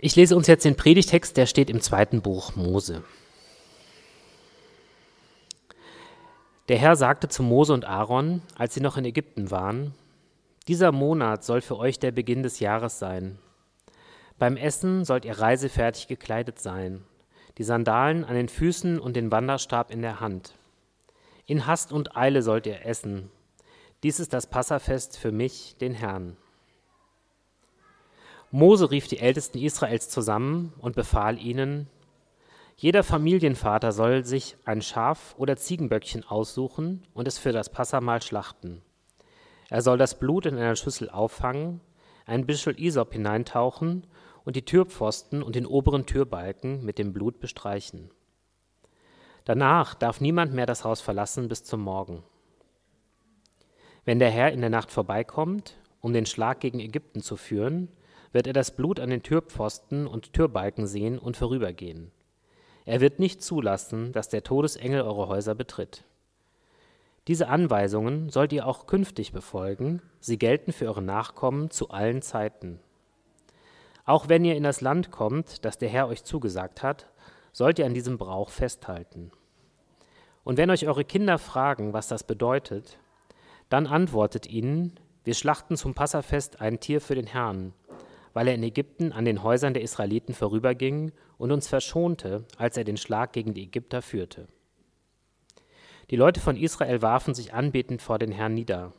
Ich 0.00 0.14
lese 0.14 0.36
uns 0.36 0.46
jetzt 0.46 0.64
den 0.64 0.76
Predigtext, 0.76 1.36
der 1.36 1.46
steht 1.46 1.68
im 1.68 1.80
zweiten 1.80 2.22
Buch 2.22 2.54
Mose. 2.54 3.02
Der 6.68 6.78
Herr 6.78 6.94
sagte 6.94 7.28
zu 7.28 7.42
Mose 7.42 7.72
und 7.72 7.84
Aaron, 7.84 8.42
als 8.56 8.74
sie 8.74 8.80
noch 8.80 8.96
in 8.96 9.04
Ägypten 9.04 9.50
waren, 9.50 9.94
dieser 10.68 10.92
Monat 10.92 11.42
soll 11.42 11.62
für 11.62 11.78
euch 11.78 11.98
der 11.98 12.12
Beginn 12.12 12.44
des 12.44 12.60
Jahres 12.60 13.00
sein. 13.00 13.38
Beim 14.38 14.56
Essen 14.56 15.04
sollt 15.04 15.24
ihr 15.24 15.40
reisefertig 15.40 16.06
gekleidet 16.06 16.60
sein, 16.60 17.02
die 17.56 17.64
Sandalen 17.64 18.24
an 18.24 18.36
den 18.36 18.48
Füßen 18.48 19.00
und 19.00 19.16
den 19.16 19.32
Wanderstab 19.32 19.90
in 19.90 20.02
der 20.02 20.20
Hand. 20.20 20.54
In 21.46 21.66
Hast 21.66 21.90
und 21.90 22.16
Eile 22.16 22.42
sollt 22.42 22.66
ihr 22.66 22.86
essen. 22.86 23.30
Dies 24.04 24.20
ist 24.20 24.32
das 24.32 24.46
Passafest 24.46 25.18
für 25.18 25.32
mich, 25.32 25.74
den 25.80 25.94
Herrn. 25.94 26.36
Mose 28.50 28.90
rief 28.90 29.08
die 29.08 29.18
Ältesten 29.18 29.58
Israels 29.58 30.08
zusammen 30.08 30.72
und 30.78 30.96
befahl 30.96 31.38
ihnen, 31.38 31.88
jeder 32.76 33.02
Familienvater 33.02 33.90
soll 33.90 34.24
sich 34.24 34.56
ein 34.64 34.82
Schaf 34.82 35.34
oder 35.36 35.56
Ziegenböckchen 35.56 36.24
aussuchen 36.24 37.02
und 37.12 37.26
es 37.26 37.36
für 37.36 37.50
das 37.50 37.70
Passamal 37.70 38.22
schlachten. 38.22 38.82
Er 39.68 39.82
soll 39.82 39.98
das 39.98 40.18
Blut 40.18 40.46
in 40.46 40.56
einer 40.56 40.76
Schüssel 40.76 41.10
auffangen, 41.10 41.80
ein 42.24 42.46
Büschel 42.46 42.80
Isop 42.80 43.12
hineintauchen 43.12 44.06
und 44.44 44.54
die 44.54 44.64
Türpfosten 44.64 45.42
und 45.42 45.56
den 45.56 45.66
oberen 45.66 46.06
Türbalken 46.06 46.84
mit 46.84 46.98
dem 46.98 47.12
Blut 47.12 47.40
bestreichen. 47.40 48.10
Danach 49.44 49.94
darf 49.94 50.20
niemand 50.20 50.54
mehr 50.54 50.66
das 50.66 50.84
Haus 50.84 51.00
verlassen 51.00 51.48
bis 51.48 51.64
zum 51.64 51.80
Morgen. 51.80 52.22
Wenn 54.04 54.20
der 54.20 54.30
Herr 54.30 54.52
in 54.52 54.60
der 54.60 54.70
Nacht 54.70 54.90
vorbeikommt, 54.92 55.76
um 56.00 56.12
den 56.12 56.26
Schlag 56.26 56.60
gegen 56.60 56.78
Ägypten 56.80 57.22
zu 57.22 57.36
führen, 57.36 57.88
wird 58.32 58.46
er 58.46 58.52
das 58.52 58.74
Blut 58.74 59.00
an 59.00 59.10
den 59.10 59.22
Türpfosten 59.22 60.06
und 60.06 60.32
Türbalken 60.32 60.86
sehen 60.86 61.18
und 61.18 61.36
vorübergehen. 61.36 62.10
Er 62.84 63.00
wird 63.00 63.18
nicht 63.18 63.42
zulassen, 63.42 64.12
dass 64.12 64.28
der 64.28 64.44
Todesengel 64.44 65.02
eure 65.02 65.28
Häuser 65.28 65.54
betritt. 65.54 66.04
Diese 67.26 67.48
Anweisungen 67.48 68.30
sollt 68.30 68.54
ihr 68.54 68.66
auch 68.66 68.86
künftig 68.86 69.32
befolgen, 69.32 70.00
sie 70.20 70.38
gelten 70.38 70.72
für 70.72 70.86
eure 70.86 71.02
Nachkommen 71.02 71.70
zu 71.70 71.90
allen 71.90 72.22
Zeiten. 72.22 72.80
Auch 74.06 74.30
wenn 74.30 74.46
ihr 74.46 74.56
in 74.56 74.62
das 74.62 74.80
Land 74.80 75.10
kommt, 75.10 75.66
das 75.66 75.76
der 75.76 75.90
Herr 75.90 76.08
euch 76.08 76.24
zugesagt 76.24 76.82
hat, 76.82 77.10
sollt 77.52 77.78
ihr 77.78 77.84
an 77.84 77.92
diesem 77.92 78.16
Brauch 78.16 78.48
festhalten. 78.48 79.30
Und 80.44 80.56
wenn 80.56 80.70
euch 80.70 80.86
eure 80.86 81.04
Kinder 81.04 81.36
fragen, 81.36 81.92
was 81.92 82.08
das 82.08 82.24
bedeutet, 82.24 82.98
dann 83.68 83.86
antwortet 83.86 84.46
ihnen, 84.46 84.98
wir 85.24 85.34
schlachten 85.34 85.76
zum 85.76 85.92
Passafest 85.92 86.62
ein 86.62 86.80
Tier 86.80 87.02
für 87.02 87.14
den 87.14 87.26
Herrn, 87.26 87.74
weil 88.38 88.46
er 88.46 88.54
in 88.54 88.62
Ägypten 88.62 89.10
an 89.10 89.24
den 89.24 89.42
Häusern 89.42 89.74
der 89.74 89.82
Israeliten 89.82 90.32
vorüberging 90.32 91.10
und 91.38 91.50
uns 91.50 91.66
verschonte, 91.66 92.44
als 92.56 92.76
er 92.76 92.84
den 92.84 92.96
Schlag 92.96 93.32
gegen 93.32 93.52
die 93.52 93.64
Ägypter 93.64 94.00
führte. 94.00 94.46
Die 96.10 96.14
Leute 96.14 96.38
von 96.38 96.56
Israel 96.56 97.02
warfen 97.02 97.34
sich 97.34 97.52
anbetend 97.52 98.00
vor 98.00 98.20
den 98.20 98.30
Herrn 98.30 98.54
nieder. 98.54 98.92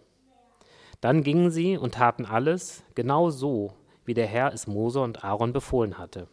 Dann 1.00 1.23
gingen 1.23 1.52
sie 1.52 1.78
und 1.78 1.94
taten 1.94 2.26
alles 2.26 2.84
genau 2.95 3.30
so, 3.30 3.72
wie 4.04 4.14
der 4.14 4.28
Herr 4.28 4.54
es 4.54 4.67
Mose 4.67 5.00
und 5.00 5.23
Aaron 5.23 5.54
befohlen 5.54 5.98
hatte. 5.98 6.28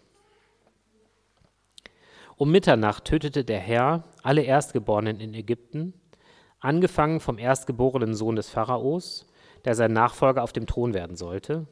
Um 2.36 2.50
Mitternacht 2.50 3.04
tötete 3.04 3.44
der 3.44 3.60
Herr 3.60 4.02
alle 4.24 4.42
Erstgeborenen 4.42 5.20
in 5.20 5.32
Ägypten, 5.32 5.94
angefangen 6.58 7.20
vom 7.20 7.38
erstgeborenen 7.38 8.16
Sohn 8.16 8.34
des 8.34 8.50
Pharaos, 8.50 9.28
der 9.64 9.76
sein 9.76 9.92
Nachfolger 9.92 10.42
auf 10.42 10.52
dem 10.52 10.66
Thron 10.66 10.92
werden 10.92 11.14
sollte, 11.14 11.68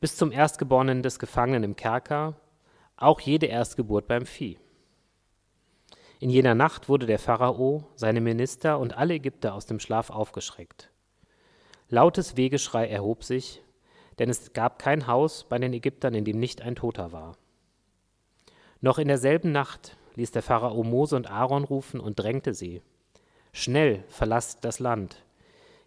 bis 0.00 0.16
zum 0.16 0.32
Erstgeborenen 0.32 1.02
des 1.02 1.18
Gefangenen 1.18 1.64
im 1.64 1.76
Kerker, 1.76 2.34
auch 2.96 3.20
jede 3.20 3.46
Erstgeburt 3.46 4.06
beim 4.06 4.26
Vieh. 4.26 4.58
In 6.18 6.30
jener 6.30 6.54
Nacht 6.54 6.88
wurde 6.88 7.06
der 7.06 7.18
Pharao, 7.18 7.84
seine 7.94 8.20
Minister 8.20 8.78
und 8.78 8.96
alle 8.96 9.14
Ägypter 9.14 9.54
aus 9.54 9.66
dem 9.66 9.80
Schlaf 9.80 10.10
aufgeschreckt. 10.10 10.90
Lautes 11.88 12.36
Wehgeschrei 12.36 12.88
erhob 12.88 13.22
sich, 13.22 13.62
denn 14.18 14.30
es 14.30 14.54
gab 14.54 14.78
kein 14.78 15.06
Haus 15.06 15.44
bei 15.44 15.58
den 15.58 15.72
Ägyptern, 15.74 16.14
in 16.14 16.24
dem 16.24 16.38
nicht 16.38 16.62
ein 16.62 16.74
Toter 16.74 17.12
war. 17.12 17.36
Noch 18.80 18.98
in 18.98 19.08
derselben 19.08 19.52
Nacht 19.52 19.96
ließ 20.14 20.30
der 20.30 20.42
Pharao 20.42 20.82
Mose 20.82 21.16
und 21.16 21.30
Aaron 21.30 21.64
rufen 21.64 22.00
und 22.00 22.18
drängte 22.18 22.54
sie. 22.54 22.82
Schnell 23.52 24.04
verlasst 24.08 24.64
das 24.64 24.78
Land. 24.78 25.22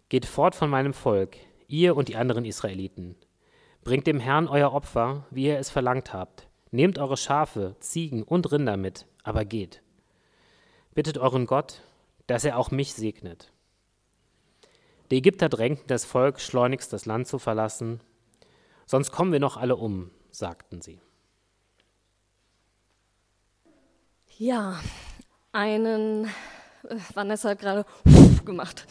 Geht 0.08 0.26
fort 0.26 0.54
von 0.54 0.70
meinem 0.70 0.92
Volk, 0.92 1.36
ihr 1.66 1.96
und 1.96 2.08
die 2.08 2.16
anderen 2.16 2.44
Israeliten. 2.44 3.16
Bringt 3.82 4.06
dem 4.06 4.20
Herrn 4.20 4.48
euer 4.48 4.72
Opfer, 4.72 5.26
wie 5.30 5.46
ihr 5.46 5.58
es 5.58 5.70
verlangt 5.70 6.12
habt. 6.12 6.48
Nehmt 6.70 6.98
eure 6.98 7.16
Schafe, 7.16 7.76
Ziegen 7.80 8.22
und 8.22 8.52
Rinder 8.52 8.76
mit, 8.76 9.06
aber 9.22 9.44
geht. 9.44 9.82
Bittet 10.94 11.18
euren 11.18 11.46
Gott, 11.46 11.82
dass 12.26 12.44
er 12.44 12.58
auch 12.58 12.70
mich 12.70 12.94
segnet. 12.94 13.52
Die 15.10 15.16
Ägypter 15.16 15.48
drängten 15.48 15.88
das 15.88 16.04
Volk, 16.04 16.40
schleunigst 16.40 16.92
das 16.92 17.06
Land 17.06 17.26
zu 17.26 17.38
verlassen. 17.38 18.00
Sonst 18.86 19.10
kommen 19.10 19.32
wir 19.32 19.40
noch 19.40 19.56
alle 19.56 19.76
um, 19.76 20.10
sagten 20.30 20.80
sie. 20.80 21.00
Ja, 24.38 24.80
einen, 25.52 26.26
äh, 26.88 26.96
Vanessa 27.14 27.50
hat 27.50 27.58
gerade 27.58 27.84
gemacht, 28.44 28.86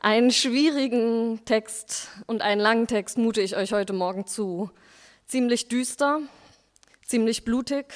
einen 0.00 0.30
schwierigen 0.30 1.44
Text 1.44 2.08
und 2.26 2.42
einen 2.42 2.60
langen 2.60 2.86
Text 2.86 3.18
mute 3.18 3.40
ich 3.40 3.56
euch 3.56 3.72
heute 3.72 3.92
Morgen 3.92 4.26
zu. 4.26 4.70
Ziemlich 5.26 5.68
düster, 5.68 6.20
ziemlich 7.06 7.44
blutig, 7.44 7.86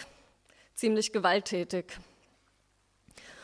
ziemlich 0.75 1.13
gewalttätig. 1.13 1.99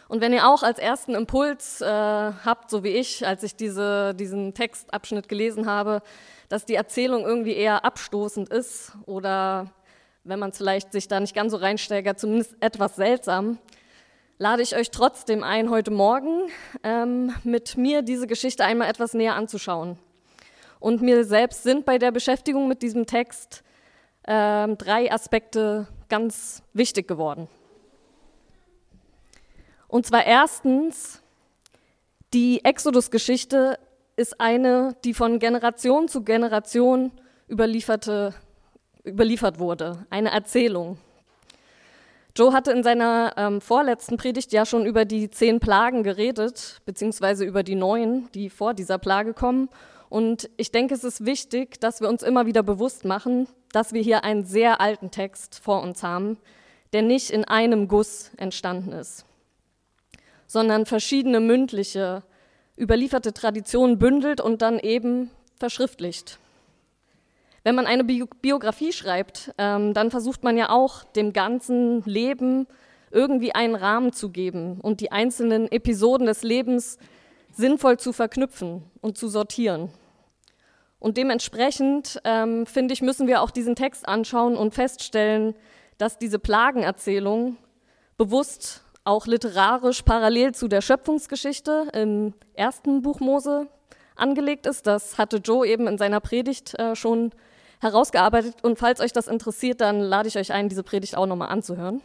Und 0.08 0.20
wenn 0.20 0.32
ihr 0.32 0.46
auch 0.46 0.62
als 0.62 0.78
ersten 0.78 1.14
Impuls 1.14 1.80
äh, 1.80 1.86
habt, 1.86 2.68
so 2.68 2.84
wie 2.84 2.90
ich, 2.90 3.26
als 3.26 3.42
ich 3.42 3.56
diese, 3.56 4.14
diesen 4.14 4.52
Textabschnitt 4.52 5.28
gelesen 5.28 5.66
habe, 5.66 6.02
dass 6.50 6.66
die 6.66 6.74
Erzählung 6.74 7.24
irgendwie 7.24 7.54
eher 7.54 7.84
abstoßend 7.84 8.50
ist 8.50 8.92
oder 9.06 9.72
wenn 10.24 10.38
man 10.38 10.52
vielleicht 10.52 10.92
sich 10.92 11.08
da 11.08 11.18
nicht 11.18 11.34
ganz 11.34 11.52
so 11.52 11.56
reinsteigert, 11.56 12.20
zumindest 12.20 12.54
etwas 12.60 12.96
seltsam, 12.96 13.58
lade 14.42 14.60
ich 14.60 14.74
euch 14.74 14.90
trotzdem 14.90 15.44
ein, 15.44 15.70
heute 15.70 15.92
Morgen 15.92 16.50
ähm, 16.82 17.32
mit 17.44 17.76
mir 17.76 18.02
diese 18.02 18.26
Geschichte 18.26 18.64
einmal 18.64 18.90
etwas 18.90 19.14
näher 19.14 19.36
anzuschauen. 19.36 20.00
Und 20.80 21.00
mir 21.00 21.24
selbst 21.24 21.62
sind 21.62 21.84
bei 21.84 21.96
der 21.96 22.10
Beschäftigung 22.10 22.66
mit 22.66 22.82
diesem 22.82 23.06
Text 23.06 23.62
ähm, 24.26 24.76
drei 24.78 25.12
Aspekte 25.12 25.86
ganz 26.08 26.64
wichtig 26.72 27.06
geworden. 27.06 27.46
Und 29.86 30.06
zwar 30.06 30.26
erstens, 30.26 31.22
die 32.34 32.64
Exodus-Geschichte 32.64 33.78
ist 34.16 34.40
eine, 34.40 34.96
die 35.04 35.14
von 35.14 35.38
Generation 35.38 36.08
zu 36.08 36.24
Generation 36.24 37.12
überlieferte 37.48 38.34
überliefert 39.04 39.60
wurde, 39.60 40.04
eine 40.10 40.32
Erzählung. 40.32 40.98
Joe 42.34 42.54
hatte 42.54 42.72
in 42.72 42.82
seiner 42.82 43.34
ähm, 43.36 43.60
vorletzten 43.60 44.16
Predigt 44.16 44.52
ja 44.52 44.64
schon 44.64 44.86
über 44.86 45.04
die 45.04 45.28
zehn 45.28 45.60
Plagen 45.60 46.02
geredet, 46.02 46.80
beziehungsweise 46.86 47.44
über 47.44 47.62
die 47.62 47.74
neun, 47.74 48.28
die 48.34 48.48
vor 48.48 48.72
dieser 48.72 48.96
Plage 48.96 49.34
kommen. 49.34 49.68
Und 50.08 50.48
ich 50.56 50.72
denke, 50.72 50.94
es 50.94 51.04
ist 51.04 51.26
wichtig, 51.26 51.78
dass 51.80 52.00
wir 52.00 52.08
uns 52.08 52.22
immer 52.22 52.46
wieder 52.46 52.62
bewusst 52.62 53.04
machen, 53.04 53.48
dass 53.72 53.92
wir 53.92 54.00
hier 54.02 54.24
einen 54.24 54.44
sehr 54.44 54.80
alten 54.80 55.10
Text 55.10 55.60
vor 55.62 55.82
uns 55.82 56.02
haben, 56.02 56.38
der 56.94 57.02
nicht 57.02 57.30
in 57.30 57.44
einem 57.44 57.86
Guss 57.86 58.30
entstanden 58.38 58.92
ist, 58.92 59.26
sondern 60.46 60.86
verschiedene 60.86 61.40
mündliche, 61.40 62.22
überlieferte 62.78 63.34
Traditionen 63.34 63.98
bündelt 63.98 64.40
und 64.40 64.62
dann 64.62 64.78
eben 64.78 65.30
verschriftlicht. 65.58 66.38
Wenn 67.64 67.74
man 67.74 67.86
eine 67.86 68.04
Biografie 68.04 68.92
schreibt, 68.92 69.52
ähm, 69.58 69.94
dann 69.94 70.10
versucht 70.10 70.42
man 70.42 70.56
ja 70.56 70.70
auch 70.70 71.04
dem 71.04 71.32
ganzen 71.32 72.02
Leben 72.04 72.66
irgendwie 73.10 73.54
einen 73.54 73.74
Rahmen 73.74 74.12
zu 74.12 74.30
geben 74.30 74.80
und 74.80 75.00
die 75.00 75.12
einzelnen 75.12 75.70
Episoden 75.70 76.26
des 76.26 76.42
Lebens 76.42 76.98
sinnvoll 77.52 77.98
zu 77.98 78.12
verknüpfen 78.12 78.82
und 79.00 79.16
zu 79.16 79.28
sortieren. 79.28 79.90
Und 80.98 81.16
dementsprechend, 81.16 82.20
ähm, 82.24 82.64
finde 82.64 82.94
ich, 82.94 83.02
müssen 83.02 83.26
wir 83.26 83.42
auch 83.42 83.50
diesen 83.50 83.76
Text 83.76 84.08
anschauen 84.08 84.56
und 84.56 84.74
feststellen, 84.74 85.54
dass 85.98 86.18
diese 86.18 86.38
Plagenerzählung 86.38 87.56
bewusst 88.16 88.84
auch 89.04 89.26
literarisch 89.26 90.02
parallel 90.02 90.54
zu 90.54 90.68
der 90.68 90.80
Schöpfungsgeschichte 90.80 91.88
im 91.92 92.34
ersten 92.54 93.02
Buch 93.02 93.20
Mose 93.20 93.66
angelegt 94.16 94.66
ist. 94.66 94.86
Das 94.86 95.18
hatte 95.18 95.38
Joe 95.38 95.66
eben 95.66 95.88
in 95.88 95.98
seiner 95.98 96.20
Predigt 96.20 96.78
äh, 96.78 96.94
schon 96.94 97.32
herausgearbeitet. 97.82 98.56
Und 98.62 98.78
falls 98.78 99.00
euch 99.00 99.12
das 99.12 99.26
interessiert, 99.26 99.80
dann 99.80 100.00
lade 100.00 100.28
ich 100.28 100.38
euch 100.38 100.52
ein, 100.52 100.68
diese 100.68 100.82
Predigt 100.82 101.16
auch 101.16 101.26
nochmal 101.26 101.48
anzuhören. 101.48 102.00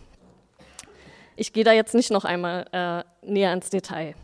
Ich 1.36 1.54
gehe 1.54 1.64
da 1.64 1.72
jetzt 1.72 1.94
nicht 1.94 2.12
noch 2.12 2.26
einmal 2.26 2.66
äh, 2.72 3.04
näher 3.26 3.54
ins 3.54 3.70
Detail. 3.70 4.16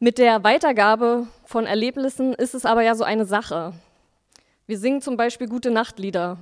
Mit 0.00 0.18
der 0.18 0.42
Weitergabe 0.44 1.26
von 1.44 1.66
Erlebnissen 1.66 2.32
ist 2.32 2.54
es 2.54 2.64
aber 2.64 2.82
ja 2.82 2.94
so 2.94 3.04
eine 3.04 3.26
Sache. 3.26 3.74
Wir 4.66 4.78
singen 4.78 5.02
zum 5.02 5.16
Beispiel 5.16 5.48
gute 5.48 5.70
Nachtlieder, 5.70 6.38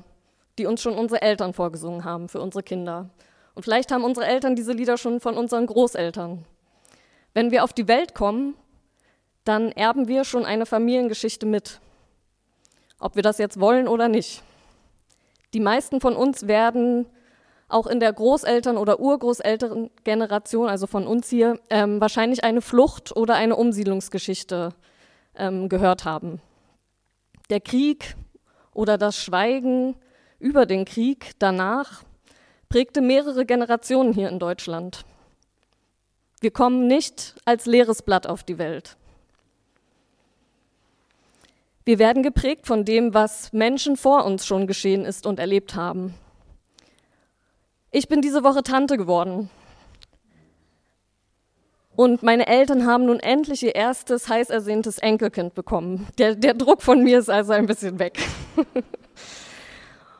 die 0.58 0.66
uns 0.66 0.80
schon 0.80 0.94
unsere 0.94 1.22
Eltern 1.22 1.52
vorgesungen 1.52 2.04
haben 2.04 2.28
für 2.28 2.40
unsere 2.40 2.62
Kinder. 2.62 3.10
Und 3.54 3.64
vielleicht 3.64 3.90
haben 3.90 4.04
unsere 4.04 4.26
Eltern 4.26 4.54
diese 4.54 4.72
Lieder 4.72 4.96
schon 4.96 5.20
von 5.20 5.36
unseren 5.36 5.66
Großeltern. 5.66 6.44
Wenn 7.34 7.50
wir 7.50 7.64
auf 7.64 7.72
die 7.72 7.88
Welt 7.88 8.14
kommen, 8.14 8.54
dann 9.44 9.72
erben 9.72 10.06
wir 10.06 10.24
schon 10.24 10.44
eine 10.44 10.66
Familiengeschichte 10.66 11.46
mit, 11.46 11.80
ob 12.98 13.16
wir 13.16 13.22
das 13.22 13.38
jetzt 13.38 13.60
wollen 13.60 13.88
oder 13.88 14.08
nicht. 14.08 14.43
Die 15.54 15.60
meisten 15.60 16.00
von 16.00 16.16
uns 16.16 16.46
werden 16.46 17.06
auch 17.69 17.87
in 17.87 18.00
der 18.00 18.12
Großeltern- 18.12 18.76
oder 18.76 19.00
Urgroßelterngeneration, 19.00 20.69
also 20.69 20.87
von 20.87 21.06
uns 21.06 21.28
hier, 21.28 21.58
ähm, 21.70 22.00
wahrscheinlich 22.00 22.44
eine 22.44 22.60
Flucht 22.60 23.16
oder 23.16 23.34
eine 23.34 23.56
Umsiedlungsgeschichte 23.56 24.70
ähm, 25.34 25.69
gehört 25.69 26.04
haben. 26.04 26.40
Der 27.50 27.60
Krieg 27.60 28.16
oder 28.72 28.99
das 28.99 29.16
Schweigen 29.16 29.96
über 30.38 30.66
den 30.66 30.84
Krieg 30.84 31.32
danach 31.38 32.04
prägte 32.69 33.00
mehrere 33.00 33.46
Generationen 33.46 34.12
hier 34.12 34.28
in 34.28 34.38
Deutschland. 34.38 35.04
Wir 36.40 36.50
kommen 36.50 36.87
nicht 36.87 37.34
als 37.44 37.66
leeres 37.66 38.02
Blatt 38.02 38.26
auf 38.26 38.44
die 38.44 38.58
Welt. 38.58 38.96
Wir 41.87 42.00
werden 42.00 42.25
geprägt 42.25 42.67
von 42.67 42.85
dem, 42.85 43.15
was 43.15 43.53
Menschen 43.53 43.97
vor 43.97 44.25
uns 44.25 44.44
schon 44.44 44.67
geschehen 44.67 45.05
ist 45.05 45.25
und 45.25 45.38
erlebt 45.38 45.77
haben. 45.77 46.15
Ich 47.93 48.09
bin 48.09 48.21
diese 48.21 48.43
Woche 48.43 48.65
Tante 48.65 48.97
geworden. 48.97 49.50
Und 51.94 52.25
meine 52.25 52.49
Eltern 52.49 52.87
haben 52.87 53.06
nun 53.06 53.21
endlich 53.21 53.62
ihr 53.62 53.77
erstes 53.77 54.29
heiß 54.29 54.50
ersehntes 54.50 54.99
Enkelkind 54.99 55.55
bekommen. 55.55 56.09
Der, 56.19 56.35
der 56.35 56.55
Druck 56.55 56.83
von 56.83 57.05
mir 57.05 57.21
ist 57.21 57.31
also 57.31 57.53
ein 57.53 57.67
bisschen 57.67 58.00
weg. 58.00 58.19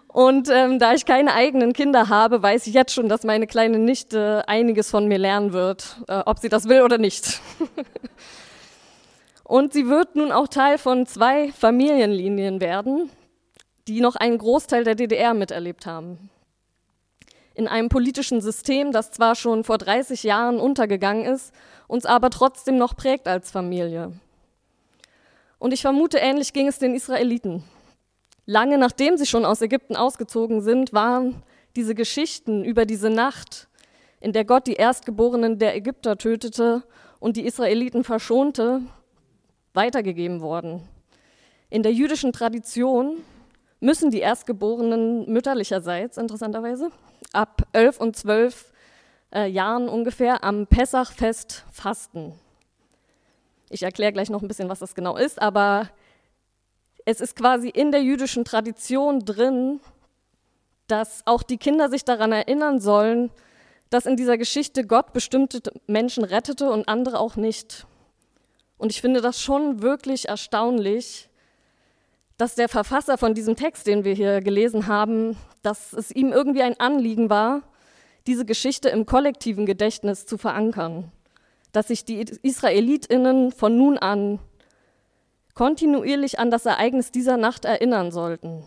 Und 0.07 0.49
ähm, 0.49 0.79
da 0.79 0.95
ich 0.95 1.05
keine 1.05 1.35
eigenen 1.35 1.73
Kinder 1.73 2.09
habe, 2.09 2.45
weiß 2.45 2.69
ich 2.69 2.75
jetzt 2.75 2.95
schon, 2.95 3.09
dass 3.09 3.25
meine 3.25 3.49
kleine 3.49 3.81
Nichte 3.81 4.45
einiges 4.47 4.89
von 4.89 5.09
mir 5.09 5.19
lernen 5.19 5.53
wird, 5.53 5.97
äh, 6.07 6.23
ob 6.27 6.39
sie 6.39 6.49
das 6.49 6.69
will 6.69 6.83
oder 6.83 6.97
nicht. 6.97 7.41
Und 9.46 9.72
sie 9.72 9.88
wird 9.88 10.16
nun 10.16 10.32
auch 10.32 10.48
Teil 10.48 10.78
von 10.78 11.06
zwei 11.06 11.52
Familienlinien 11.52 12.60
werden, 12.60 13.10
die 13.87 14.00
noch 14.00 14.16
einen 14.16 14.38
Großteil 14.38 14.84
der 14.84 14.96
DDR 14.96 15.34
miterlebt 15.34 15.87
haben 15.87 16.31
in 17.56 17.69
einem 17.69 17.88
politischen 17.88 18.43
System, 18.43 18.93
das 18.93 19.10
zwar 19.10 19.34
schon 19.34 19.64
vor 19.64 19.78
30 19.78 20.22
Jahren 20.22 20.60
untergegangen 20.60 21.25
ist, 21.25 21.54
uns 21.88 22.04
aber 22.04 22.28
trotzdem 22.28 22.76
noch 22.76 22.94
prägt 22.94 23.26
als 23.26 23.50
Familie. 23.50 24.12
Und 25.58 25.72
ich 25.72 25.81
vermute, 25.81 26.19
ähnlich 26.19 26.52
ging 26.52 26.69
es 26.69 26.78
den 26.78 26.94
Israeliten. 26.94 27.64
Lange 28.44 28.76
nachdem 28.76 29.16
sie 29.16 29.25
schon 29.25 29.46
aus 29.46 29.62
Ägypten 29.62 29.96
ausgezogen 29.96 30.60
sind, 30.60 30.93
waren 30.93 31.43
diese 31.76 31.94
Geschichten 31.94 32.62
über 32.62 32.84
diese 32.84 33.08
Nacht, 33.08 33.69
in 34.20 34.32
der 34.32 34.44
Gott 34.44 34.66
die 34.66 34.75
Erstgeborenen 34.75 35.58
der 35.58 35.75
Ägypter 35.75 36.19
tötete 36.19 36.82
und 37.20 37.38
die 37.38 37.46
Israeliten 37.46 38.04
verschonte, 38.04 38.82
weitergegeben 39.76 40.40
worden. 40.40 40.82
In 41.70 41.82
der 41.82 41.93
jüdischen 41.93 42.32
Tradition 42.32 43.19
müssen 43.81 44.11
die 44.11 44.20
Erstgeborenen 44.20 45.31
mütterlicherseits, 45.31 46.17
interessanterweise, 46.17 46.90
ab 47.32 47.62
elf 47.73 48.00
und 48.00 48.17
zwölf 48.17 48.73
äh, 49.34 49.46
Jahren 49.46 49.88
ungefähr 49.88 50.43
am 50.44 50.67
Pessachfest 50.67 51.64
fasten. 51.70 52.32
Ich 53.69 53.82
erkläre 53.82 54.12
gleich 54.12 54.31
noch 54.31 54.43
ein 54.43 54.49
bisschen, 54.49 54.69
was 54.69 54.78
das 54.78 54.94
genau 54.94 55.17
ist, 55.17 55.40
aber 55.43 55.90
es 57.05 57.20
ist 57.20 57.37
quasi 57.37 57.69
in 57.69 57.93
der 57.93 58.02
jüdischen 58.02 58.44
Tradition 58.44 59.25
drin, 59.25 59.81
dass 60.87 61.22
auch 61.26 61.43
die 61.43 61.58
Kinder 61.58 61.88
sich 61.88 62.05
daran 62.05 62.32
erinnern 62.32 62.81
sollen, 62.81 63.31
dass 63.90 64.06
in 64.06 64.17
dieser 64.17 64.38
Geschichte 64.38 64.87
Gott 64.87 65.12
bestimmte 65.12 65.61
Menschen 65.87 66.25
rettete 66.25 66.70
und 66.70 66.88
andere 66.88 67.19
auch 67.19 67.37
nicht. 67.37 67.87
Und 68.78 68.93
ich 68.93 69.00
finde 69.00 69.20
das 69.20 69.40
schon 69.40 69.82
wirklich 69.82 70.28
erstaunlich, 70.28 71.28
dass 72.37 72.55
der 72.55 72.69
Verfasser 72.69 73.17
von 73.17 73.34
diesem 73.34 73.56
Text, 73.56 73.87
den 73.87 74.05
wir 74.05 74.14
hier 74.14 74.40
gelesen 74.40 74.87
haben, 74.87 75.37
dass 75.62 75.93
es 75.93 76.11
ihm 76.11 76.32
irgendwie 76.32 76.62
ein 76.62 76.78
Anliegen 76.78 77.31
war, 77.31 77.62
diese 78.26 78.44
Geschichte 78.44 78.88
im 78.88 79.06
kollektiven 79.06 79.67
Gedächtnis 79.67 80.26
zu 80.26 80.37
verankern, 80.37 81.11
dass 81.73 81.88
sich 81.88 82.05
die 82.05 82.20
Israelitinnen 82.43 83.52
von 83.52 83.76
nun 83.76 83.99
an 83.99 84.38
kontinuierlich 85.55 86.38
an 86.38 86.50
das 86.50 86.67
Ereignis 86.67 87.11
dieser 87.11 87.38
Nacht 87.38 87.64
erinnern 87.64 88.11
sollten. 88.12 88.62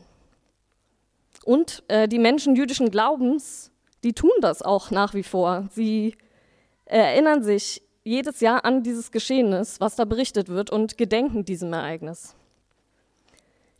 Und 1.45 1.83
äh, 1.87 2.07
die 2.07 2.19
Menschen 2.19 2.55
jüdischen 2.55 2.89
Glaubens, 2.89 3.71
die 4.03 4.13
tun 4.13 4.31
das 4.41 4.61
auch 4.61 4.91
nach 4.91 5.13
wie 5.13 5.23
vor. 5.23 5.67
Sie 5.71 6.15
erinnern 6.85 7.43
sich 7.43 7.83
jedes 8.09 8.39
Jahr 8.39 8.65
an 8.65 8.81
dieses 8.81 9.11
Geschehnis, 9.11 9.79
was 9.79 9.95
da 9.95 10.03
berichtet 10.03 10.49
wird, 10.49 10.71
und 10.71 10.97
gedenken 10.97 11.45
diesem 11.45 11.71
Ereignis. 11.71 12.35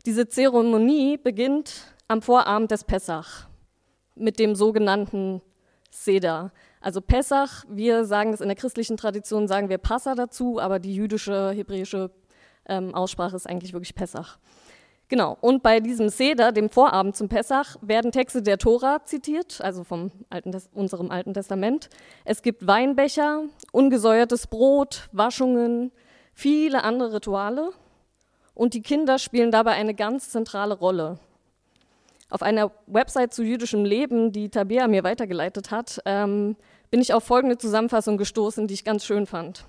Diese 0.06 0.28
Zeremonie 0.28 1.18
beginnt 1.18 1.94
am 2.08 2.22
Vorabend 2.22 2.70
des 2.70 2.84
Pessach 2.84 3.48
mit 4.14 4.38
dem 4.38 4.54
sogenannten 4.54 5.42
Seder. 5.90 6.52
Also 6.80 7.00
Pessach, 7.00 7.64
wir 7.68 8.04
sagen 8.04 8.32
es 8.32 8.40
in 8.40 8.48
der 8.48 8.56
christlichen 8.56 8.96
Tradition, 8.96 9.48
sagen 9.48 9.68
wir 9.68 9.78
Passa 9.78 10.14
dazu, 10.14 10.60
aber 10.60 10.78
die 10.78 10.94
jüdische, 10.94 11.50
hebräische 11.50 12.10
ähm, 12.66 12.94
Aussprache 12.94 13.36
ist 13.36 13.48
eigentlich 13.48 13.72
wirklich 13.72 13.94
Pessach. 13.94 14.38
Genau, 15.10 15.36
und 15.40 15.64
bei 15.64 15.80
diesem 15.80 16.08
Seder, 16.08 16.52
dem 16.52 16.70
Vorabend 16.70 17.16
zum 17.16 17.28
Pessach, 17.28 17.76
werden 17.80 18.12
Texte 18.12 18.42
der 18.42 18.58
Tora 18.58 19.04
zitiert, 19.04 19.60
also 19.60 19.82
vom 19.82 20.12
Alten, 20.30 20.56
unserem 20.72 21.10
Alten 21.10 21.34
Testament. 21.34 21.90
Es 22.24 22.42
gibt 22.42 22.64
Weinbecher, 22.64 23.42
ungesäuertes 23.72 24.46
Brot, 24.46 25.08
Waschungen, 25.10 25.90
viele 26.32 26.84
andere 26.84 27.14
Rituale 27.14 27.72
und 28.54 28.74
die 28.74 28.82
Kinder 28.82 29.18
spielen 29.18 29.50
dabei 29.50 29.72
eine 29.72 29.94
ganz 29.94 30.30
zentrale 30.30 30.74
Rolle. 30.74 31.18
Auf 32.28 32.42
einer 32.42 32.70
Website 32.86 33.34
zu 33.34 33.42
jüdischem 33.42 33.84
Leben, 33.84 34.30
die 34.30 34.48
Tabea 34.48 34.86
mir 34.86 35.02
weitergeleitet 35.02 35.72
hat, 35.72 36.00
ähm, 36.04 36.54
bin 36.92 37.00
ich 37.00 37.14
auf 37.14 37.24
folgende 37.24 37.58
Zusammenfassung 37.58 38.16
gestoßen, 38.16 38.68
die 38.68 38.74
ich 38.74 38.84
ganz 38.84 39.04
schön 39.04 39.26
fand. 39.26 39.64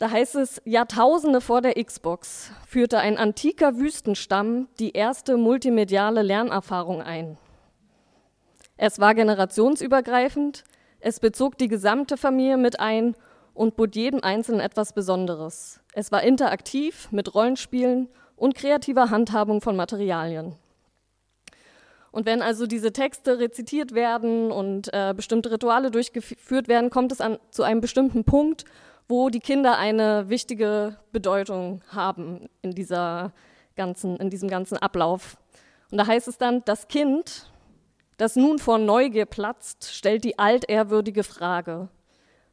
Da 0.00 0.10
heißt 0.10 0.36
es, 0.36 0.62
Jahrtausende 0.64 1.42
vor 1.42 1.60
der 1.60 1.74
Xbox 1.74 2.50
führte 2.66 3.00
ein 3.00 3.18
antiker 3.18 3.76
Wüstenstamm 3.76 4.66
die 4.78 4.92
erste 4.92 5.36
multimediale 5.36 6.22
Lernerfahrung 6.22 7.02
ein. 7.02 7.36
Es 8.78 8.98
war 8.98 9.14
generationsübergreifend, 9.14 10.64
es 11.00 11.20
bezog 11.20 11.58
die 11.58 11.68
gesamte 11.68 12.16
Familie 12.16 12.56
mit 12.56 12.80
ein 12.80 13.14
und 13.52 13.76
bot 13.76 13.94
jedem 13.94 14.22
Einzelnen 14.22 14.62
etwas 14.62 14.94
Besonderes. 14.94 15.80
Es 15.92 16.10
war 16.10 16.22
interaktiv 16.22 17.12
mit 17.12 17.34
Rollenspielen 17.34 18.08
und 18.36 18.54
kreativer 18.54 19.10
Handhabung 19.10 19.60
von 19.60 19.76
Materialien. 19.76 20.56
Und 22.10 22.24
wenn 22.24 22.40
also 22.40 22.66
diese 22.66 22.94
Texte 22.94 23.38
rezitiert 23.38 23.92
werden 23.92 24.50
und 24.50 24.88
äh, 24.94 25.12
bestimmte 25.14 25.50
Rituale 25.50 25.90
durchgeführt 25.90 26.68
werden, 26.68 26.88
kommt 26.88 27.12
es 27.12 27.20
an, 27.20 27.38
zu 27.50 27.64
einem 27.64 27.82
bestimmten 27.82 28.24
Punkt, 28.24 28.64
wo 29.10 29.28
die 29.28 29.40
Kinder 29.40 29.76
eine 29.76 30.28
wichtige 30.28 30.96
Bedeutung 31.12 31.82
haben 31.88 32.48
in, 32.62 32.74
dieser 32.74 33.32
ganzen, 33.76 34.16
in 34.16 34.30
diesem 34.30 34.48
ganzen 34.48 34.78
Ablauf. 34.78 35.36
Und 35.90 35.98
da 35.98 36.06
heißt 36.06 36.28
es 36.28 36.38
dann, 36.38 36.64
das 36.64 36.88
Kind, 36.88 37.50
das 38.16 38.36
nun 38.36 38.58
vor 38.58 38.78
Neugier 38.78 39.26
platzt, 39.26 39.92
stellt 39.92 40.24
die 40.24 40.38
altehrwürdige 40.38 41.24
Frage, 41.24 41.88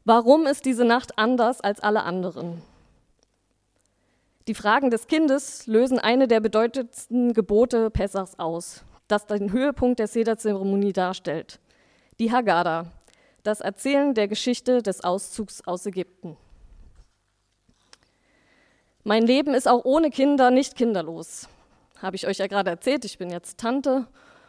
Warum 0.09 0.45
ist 0.45 0.63
diese 0.63 0.85
Nacht 0.85 1.17
anders 1.17 1.59
als 1.59 1.81
alle 1.81 2.03
anderen? 2.03 2.61
Die 4.47 4.53
Fragen 4.53 4.89
des 4.89 5.07
Kindes 5.07 5.67
lösen 5.67 5.99
eine 5.99 6.29
der 6.29 6.39
bedeutendsten 6.39 7.33
Gebote 7.33 7.89
Pessachs 7.91 8.39
aus, 8.39 8.85
das 9.09 9.25
den 9.25 9.51
Höhepunkt 9.51 9.99
der 9.99 10.07
Seder-Zeremonie 10.07 10.93
darstellt. 10.93 11.59
Die 12.19 12.31
Haggadah, 12.31 12.89
das 13.43 13.59
Erzählen 13.59 14.13
der 14.13 14.29
Geschichte 14.29 14.81
des 14.81 15.03
Auszugs 15.03 15.67
aus 15.67 15.85
Ägypten. 15.85 16.37
Mein 19.07 19.25
Leben 19.25 19.53
ist 19.53 19.69
auch 19.69 19.85
ohne 19.85 20.09
Kinder 20.09 20.51
nicht 20.51 20.75
kinderlos. 20.75 21.47
Habe 22.01 22.17
ich 22.17 22.27
euch 22.27 22.39
ja 22.39 22.47
gerade 22.47 22.71
erzählt, 22.71 23.05
ich 23.05 23.17
bin 23.17 23.29
jetzt 23.29 23.57
Tante 23.57 24.05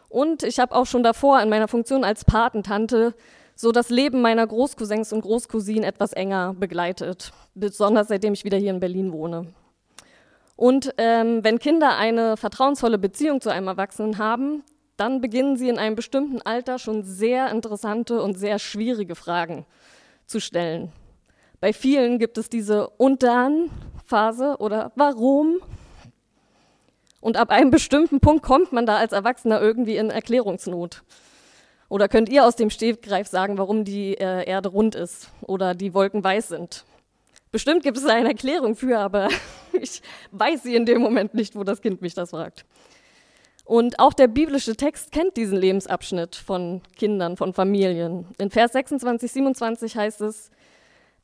und 0.09 0.43
ich 0.43 0.59
habe 0.59 0.75
auch 0.75 0.85
schon 0.85 1.01
davor 1.01 1.41
in 1.41 1.47
meiner 1.47 1.69
Funktion 1.69 2.03
als 2.03 2.25
Patentante 2.25 3.15
so 3.55 3.71
das 3.71 3.89
Leben 3.89 4.21
meiner 4.21 4.45
Großcousins 4.45 5.13
und 5.13 5.21
Großcousinen 5.21 5.85
etwas 5.85 6.11
enger 6.11 6.55
begleitet, 6.59 7.31
besonders 7.55 8.09
seitdem 8.09 8.33
ich 8.33 8.43
wieder 8.43 8.57
hier 8.57 8.71
in 8.71 8.81
Berlin 8.81 9.13
wohne. 9.13 9.47
Und 10.57 10.93
ähm, 10.97 11.41
wenn 11.41 11.59
Kinder 11.59 11.95
eine 11.95 12.35
vertrauensvolle 12.35 12.97
Beziehung 12.97 13.39
zu 13.39 13.49
einem 13.49 13.69
Erwachsenen 13.69 14.17
haben, 14.17 14.65
dann 14.97 15.21
beginnen 15.21 15.55
sie 15.55 15.69
in 15.69 15.79
einem 15.79 15.95
bestimmten 15.95 16.41
Alter 16.41 16.79
schon 16.79 17.05
sehr 17.05 17.49
interessante 17.49 18.21
und 18.21 18.37
sehr 18.37 18.59
schwierige 18.59 19.15
Fragen 19.15 19.65
zu 20.25 20.41
stellen. 20.41 20.91
Bei 21.61 21.71
vielen 21.71 22.19
gibt 22.19 22.37
es 22.37 22.49
diese 22.49 22.89
Und 22.89 23.23
dann 23.23 23.69
Phase 24.09 24.57
oder 24.59 24.91
Warum? 24.95 25.59
Und 27.21 27.37
ab 27.37 27.49
einem 27.49 27.69
bestimmten 27.69 28.19
Punkt 28.19 28.43
kommt 28.43 28.71
man 28.71 28.85
da 28.85 28.97
als 28.97 29.11
Erwachsener 29.11 29.61
irgendwie 29.61 29.97
in 29.97 30.09
Erklärungsnot. 30.09 31.03
Oder 31.89 32.07
könnt 32.07 32.29
ihr 32.29 32.45
aus 32.45 32.55
dem 32.55 32.69
Stegreif 32.69 33.27
sagen, 33.27 33.57
warum 33.57 33.83
die 33.83 34.15
äh, 34.15 34.47
Erde 34.47 34.69
rund 34.69 34.95
ist 34.95 35.29
oder 35.41 35.73
die 35.73 35.93
Wolken 35.93 36.23
weiß 36.23 36.49
sind? 36.49 36.85
Bestimmt 37.51 37.83
gibt 37.83 37.97
es 37.97 38.03
da 38.03 38.13
eine 38.13 38.29
Erklärung 38.29 38.75
für, 38.75 38.99
aber 38.99 39.29
ich 39.73 40.01
weiß 40.31 40.63
sie 40.63 40.75
in 40.75 40.85
dem 40.85 41.01
Moment 41.01 41.33
nicht, 41.33 41.55
wo 41.55 41.63
das 41.63 41.81
Kind 41.81 42.01
mich 42.01 42.13
das 42.13 42.29
fragt. 42.31 42.65
Und 43.65 43.99
auch 43.99 44.13
der 44.13 44.27
biblische 44.27 44.75
Text 44.75 45.11
kennt 45.11 45.37
diesen 45.37 45.57
Lebensabschnitt 45.57 46.35
von 46.35 46.81
Kindern, 46.95 47.37
von 47.37 47.53
Familien. 47.53 48.25
In 48.39 48.49
Vers 48.49 48.71
26, 48.73 49.31
27 49.31 49.95
heißt 49.95 50.21
es, 50.21 50.49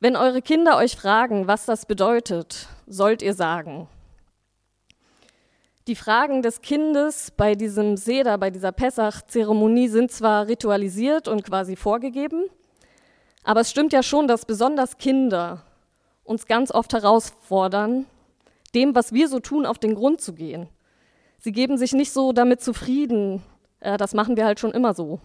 wenn 0.00 0.16
eure 0.16 0.42
Kinder 0.42 0.76
euch 0.76 0.96
fragen, 0.96 1.46
was 1.46 1.64
das 1.64 1.86
bedeutet, 1.86 2.68
sollt 2.86 3.22
ihr 3.22 3.34
sagen. 3.34 3.88
Die 5.86 5.94
Fragen 5.94 6.42
des 6.42 6.60
Kindes 6.60 7.30
bei 7.30 7.54
diesem 7.54 7.96
Seder, 7.96 8.38
bei 8.38 8.50
dieser 8.50 8.72
Pessach-Zeremonie 8.72 9.88
sind 9.88 10.10
zwar 10.10 10.48
ritualisiert 10.48 11.28
und 11.28 11.44
quasi 11.44 11.76
vorgegeben, 11.76 12.44
aber 13.44 13.60
es 13.60 13.70
stimmt 13.70 13.92
ja 13.92 14.02
schon, 14.02 14.26
dass 14.26 14.44
besonders 14.44 14.98
Kinder 14.98 15.62
uns 16.24 16.46
ganz 16.46 16.72
oft 16.72 16.92
herausfordern, 16.92 18.06
dem, 18.74 18.96
was 18.96 19.12
wir 19.12 19.28
so 19.28 19.38
tun, 19.38 19.64
auf 19.64 19.78
den 19.78 19.94
Grund 19.94 20.20
zu 20.20 20.34
gehen. 20.34 20.68
Sie 21.38 21.52
geben 21.52 21.78
sich 21.78 21.92
nicht 21.92 22.12
so 22.12 22.32
damit 22.32 22.60
zufrieden, 22.60 23.42
das 23.78 24.12
machen 24.12 24.36
wir 24.36 24.44
halt 24.44 24.58
schon 24.58 24.72
immer 24.72 24.92
so. 24.92 25.20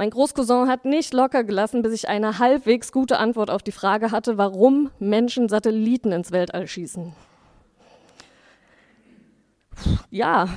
Mein 0.00 0.08
Großcousin 0.08 0.66
hat 0.66 0.86
nicht 0.86 1.12
locker 1.12 1.44
gelassen, 1.44 1.82
bis 1.82 1.92
ich 1.92 2.08
eine 2.08 2.38
halbwegs 2.38 2.90
gute 2.90 3.18
Antwort 3.18 3.50
auf 3.50 3.62
die 3.62 3.70
Frage 3.70 4.10
hatte, 4.10 4.38
warum 4.38 4.90
Menschen 4.98 5.50
Satelliten 5.50 6.10
ins 6.10 6.32
Weltall 6.32 6.66
schießen. 6.66 7.12
Ja, 10.08 10.48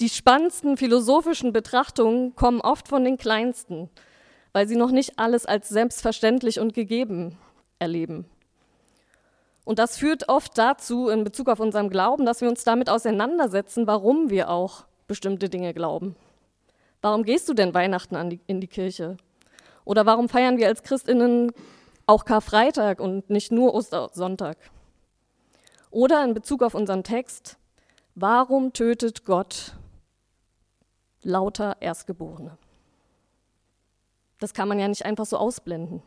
die 0.00 0.08
spannendsten 0.08 0.78
philosophischen 0.78 1.52
Betrachtungen 1.52 2.34
kommen 2.34 2.62
oft 2.62 2.88
von 2.88 3.04
den 3.04 3.18
Kleinsten, 3.18 3.90
weil 4.54 4.66
sie 4.66 4.76
noch 4.76 4.92
nicht 4.92 5.18
alles 5.18 5.44
als 5.44 5.68
selbstverständlich 5.68 6.58
und 6.58 6.72
gegeben 6.72 7.36
erleben. 7.78 8.24
Und 9.66 9.78
das 9.78 9.98
führt 9.98 10.30
oft 10.30 10.56
dazu, 10.56 11.10
in 11.10 11.22
Bezug 11.22 11.50
auf 11.50 11.60
unseren 11.60 11.90
Glauben, 11.90 12.24
dass 12.24 12.40
wir 12.40 12.48
uns 12.48 12.64
damit 12.64 12.88
auseinandersetzen, 12.88 13.86
warum 13.86 14.30
wir 14.30 14.48
auch 14.48 14.86
bestimmte 15.06 15.50
Dinge 15.50 15.74
glauben. 15.74 16.16
Warum 17.02 17.24
gehst 17.24 17.48
du 17.48 17.54
denn 17.54 17.72
Weihnachten 17.74 18.30
die, 18.30 18.40
in 18.46 18.60
die 18.60 18.68
Kirche? 18.68 19.16
Oder 19.84 20.06
warum 20.06 20.28
feiern 20.28 20.58
wir 20.58 20.68
als 20.68 20.82
Christinnen 20.82 21.52
auch 22.06 22.24
Karfreitag 22.24 23.00
und 23.00 23.30
nicht 23.30 23.52
nur 23.52 23.74
Ostersonntag? 23.74 24.58
Oder 25.90 26.22
in 26.24 26.34
Bezug 26.34 26.62
auf 26.62 26.74
unseren 26.74 27.02
Text, 27.02 27.56
warum 28.14 28.72
tötet 28.72 29.24
Gott 29.24 29.74
lauter 31.22 31.76
Erstgeborene? 31.80 32.58
Das 34.38 34.54
kann 34.54 34.68
man 34.68 34.78
ja 34.78 34.88
nicht 34.88 35.04
einfach 35.04 35.26
so 35.26 35.36
ausblenden. 35.36 36.02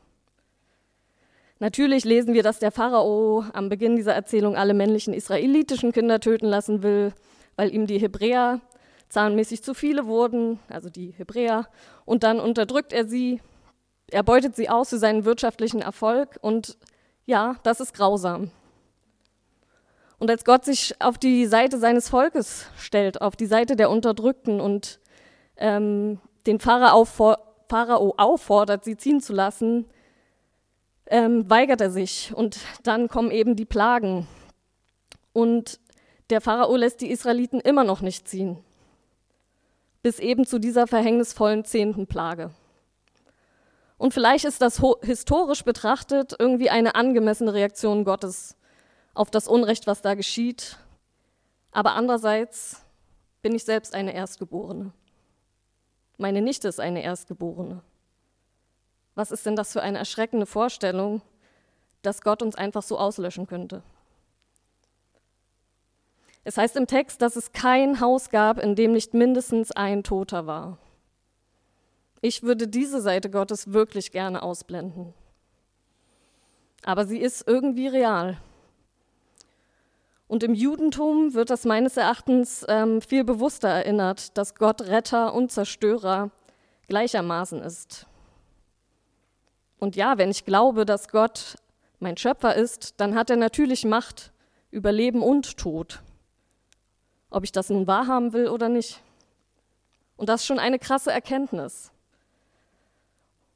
Natürlich 1.59 2.03
lesen 2.03 2.33
wir, 2.33 2.43
dass 2.43 2.59
der 2.59 2.71
Pharao 2.71 3.45
am 3.53 3.69
Beginn 3.69 3.95
dieser 3.95 4.13
Erzählung 4.13 4.55
alle 4.55 4.73
männlichen 4.73 5.13
israelitischen 5.13 5.91
Kinder 5.91 6.19
töten 6.19 6.47
lassen 6.47 6.83
will, 6.83 7.13
weil 7.55 7.73
ihm 7.73 7.87
die 7.87 7.99
Hebräer 7.99 8.59
zahlenmäßig 9.13 9.63
zu 9.63 9.73
viele 9.73 10.05
wurden, 10.05 10.59
also 10.69 10.89
die 10.89 11.11
Hebräer, 11.11 11.67
und 12.05 12.23
dann 12.23 12.39
unterdrückt 12.39 12.93
er 12.93 13.07
sie, 13.07 13.41
er 14.11 14.23
beutet 14.23 14.55
sie 14.55 14.69
aus 14.69 14.89
für 14.89 14.97
seinen 14.97 15.25
wirtschaftlichen 15.25 15.81
Erfolg 15.81 16.37
und 16.41 16.77
ja, 17.25 17.55
das 17.63 17.79
ist 17.79 17.93
grausam. 17.93 18.51
Und 20.19 20.29
als 20.29 20.45
Gott 20.45 20.65
sich 20.65 20.95
auf 20.99 21.17
die 21.17 21.45
Seite 21.45 21.79
seines 21.79 22.09
Volkes 22.09 22.67
stellt, 22.77 23.21
auf 23.21 23.35
die 23.35 23.45
Seite 23.45 23.75
der 23.75 23.89
Unterdrückten 23.89 24.61
und 24.61 24.99
ähm, 25.57 26.19
den 26.45 26.59
Pharao, 26.59 27.07
auffordert, 27.69 28.83
sie 28.83 28.97
ziehen 28.97 29.19
zu 29.19 29.33
lassen, 29.33 29.85
ähm, 31.07 31.49
weigert 31.49 31.81
er 31.81 31.89
sich 31.91 32.33
und 32.35 32.57
dann 32.83 33.07
kommen 33.07 33.31
eben 33.31 33.55
die 33.55 33.65
Plagen. 33.65 34.27
Und 35.33 35.79
der 36.29 36.39
Pharao 36.39 36.75
lässt 36.75 37.01
die 37.01 37.11
Israeliten 37.11 37.59
immer 37.59 37.83
noch 37.83 38.01
nicht 38.01 38.27
ziehen, 38.27 38.57
bis 40.03 40.19
eben 40.19 40.45
zu 40.45 40.59
dieser 40.59 40.85
verhängnisvollen 40.85 41.65
zehnten 41.65 42.05
Plage. 42.05 42.51
Und 43.97 44.13
vielleicht 44.13 44.43
ist 44.43 44.61
das 44.61 44.81
historisch 45.01 45.63
betrachtet 45.63 46.35
irgendwie 46.37 46.69
eine 46.69 46.95
angemessene 46.95 47.53
Reaktion 47.53 48.03
Gottes 48.03 48.57
auf 49.13 49.31
das 49.31 49.47
Unrecht, 49.47 49.87
was 49.87 50.01
da 50.01 50.13
geschieht. 50.13 50.77
Aber 51.71 51.93
andererseits 51.93 52.83
bin 53.41 53.55
ich 53.55 53.63
selbst 53.63 53.95
eine 53.95 54.13
Erstgeborene. 54.13 54.91
Meine 56.17 56.41
Nichte 56.41 56.67
ist 56.67 56.81
eine 56.81 57.01
Erstgeborene. 57.01 57.81
Was 59.15 59.31
ist 59.31 59.45
denn 59.45 59.55
das 59.55 59.71
für 59.71 59.81
eine 59.81 59.99
erschreckende 59.99 60.45
Vorstellung, 60.45 61.21
dass 62.01 62.21
Gott 62.21 62.41
uns 62.41 62.55
einfach 62.55 62.83
so 62.83 62.97
auslöschen 62.97 63.47
könnte? 63.47 63.83
Es 66.43 66.57
heißt 66.57 66.75
im 66.75 66.87
Text, 66.87 67.21
dass 67.21 67.35
es 67.35 67.53
kein 67.53 67.99
Haus 67.99 68.29
gab, 68.29 68.59
in 68.59 68.75
dem 68.75 68.91
nicht 68.91 69.13
mindestens 69.13 69.71
ein 69.71 70.03
Toter 70.03 70.45
war. 70.45 70.77
Ich 72.21 72.43
würde 72.43 72.67
diese 72.67 73.01
Seite 73.01 73.29
Gottes 73.29 73.73
wirklich 73.73 74.11
gerne 74.11 74.43
ausblenden. 74.43 75.13
Aber 76.83 77.05
sie 77.05 77.19
ist 77.19 77.47
irgendwie 77.47 77.87
real. 77.87 78.37
Und 80.27 80.43
im 80.43 80.53
Judentum 80.53 81.33
wird 81.33 81.49
das 81.49 81.63
meines 81.63 81.95
Erachtens 81.95 82.65
ähm, 82.67 83.01
viel 83.01 83.23
bewusster 83.23 83.69
erinnert, 83.69 84.37
dass 84.37 84.55
Gott 84.55 84.81
Retter 84.81 85.33
und 85.33 85.51
Zerstörer 85.51 86.31
gleichermaßen 86.87 87.61
ist. 87.61 88.07
Und 89.79 89.95
ja, 89.95 90.17
wenn 90.17 90.31
ich 90.31 90.45
glaube, 90.45 90.85
dass 90.85 91.09
Gott 91.09 91.57
mein 91.99 92.17
Schöpfer 92.17 92.55
ist, 92.55 92.99
dann 92.99 93.15
hat 93.15 93.29
er 93.29 93.35
natürlich 93.35 93.85
Macht 93.85 94.31
über 94.71 94.91
Leben 94.91 95.21
und 95.21 95.57
Tod. 95.57 96.01
Ob 97.33 97.43
ich 97.43 97.51
das 97.51 97.71
nun 97.71 97.87
wahrhaben 97.87 98.31
will 98.31 98.47
oder 98.47 98.69
nicht. 98.69 99.01
Und 100.17 100.29
das 100.29 100.41
ist 100.41 100.47
schon 100.47 100.59
eine 100.59 100.77
krasse 100.77 101.11
Erkenntnis. 101.11 101.91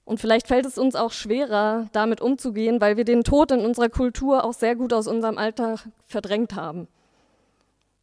Und 0.04 0.20
vielleicht 0.20 0.48
fällt 0.48 0.66
es 0.66 0.80
uns 0.80 0.96
auch 0.96 1.12
schwerer, 1.12 1.88
damit 1.92 2.20
umzugehen, 2.20 2.82
weil 2.82 2.98
wir 2.98 3.04
den 3.04 3.24
Tod 3.24 3.52
in 3.52 3.64
unserer 3.64 3.90
Kultur 3.90 4.44
auch 4.44 4.54
sehr 4.54 4.76
gut 4.76 4.94
aus 4.94 5.06
unserem 5.08 5.38
Alltag 5.38 5.88
verdrängt 6.08 6.56
haben. 6.56 6.88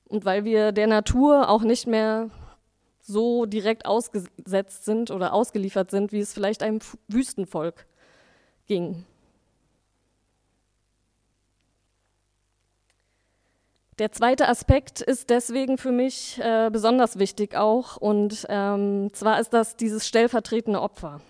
Und 0.06 0.24
weil 0.24 0.44
wir 0.44 0.70
der 0.70 0.86
Natur 0.86 1.48
auch 1.48 1.62
nicht 1.62 1.88
mehr 1.88 2.30
so 3.00 3.44
direkt 3.44 3.84
ausgesetzt 3.84 4.84
sind 4.84 5.10
oder 5.10 5.32
ausgeliefert 5.32 5.90
sind, 5.90 6.12
wie 6.12 6.20
es 6.20 6.32
vielleicht 6.32 6.62
einem 6.62 6.78
Wüstenvolk 7.08 7.84
ging. 8.66 9.04
Der 14.00 14.10
zweite 14.10 14.48
Aspekt 14.48 15.00
ist 15.00 15.30
deswegen 15.30 15.78
für 15.78 15.92
mich 15.92 16.40
äh, 16.40 16.68
besonders 16.72 17.18
wichtig 17.18 17.54
auch, 17.54 17.96
und 17.96 18.44
ähm, 18.48 19.10
zwar 19.12 19.38
ist 19.38 19.50
das 19.50 19.76
dieses 19.76 20.04
stellvertretende 20.04 20.82
Opfer. 20.82 21.20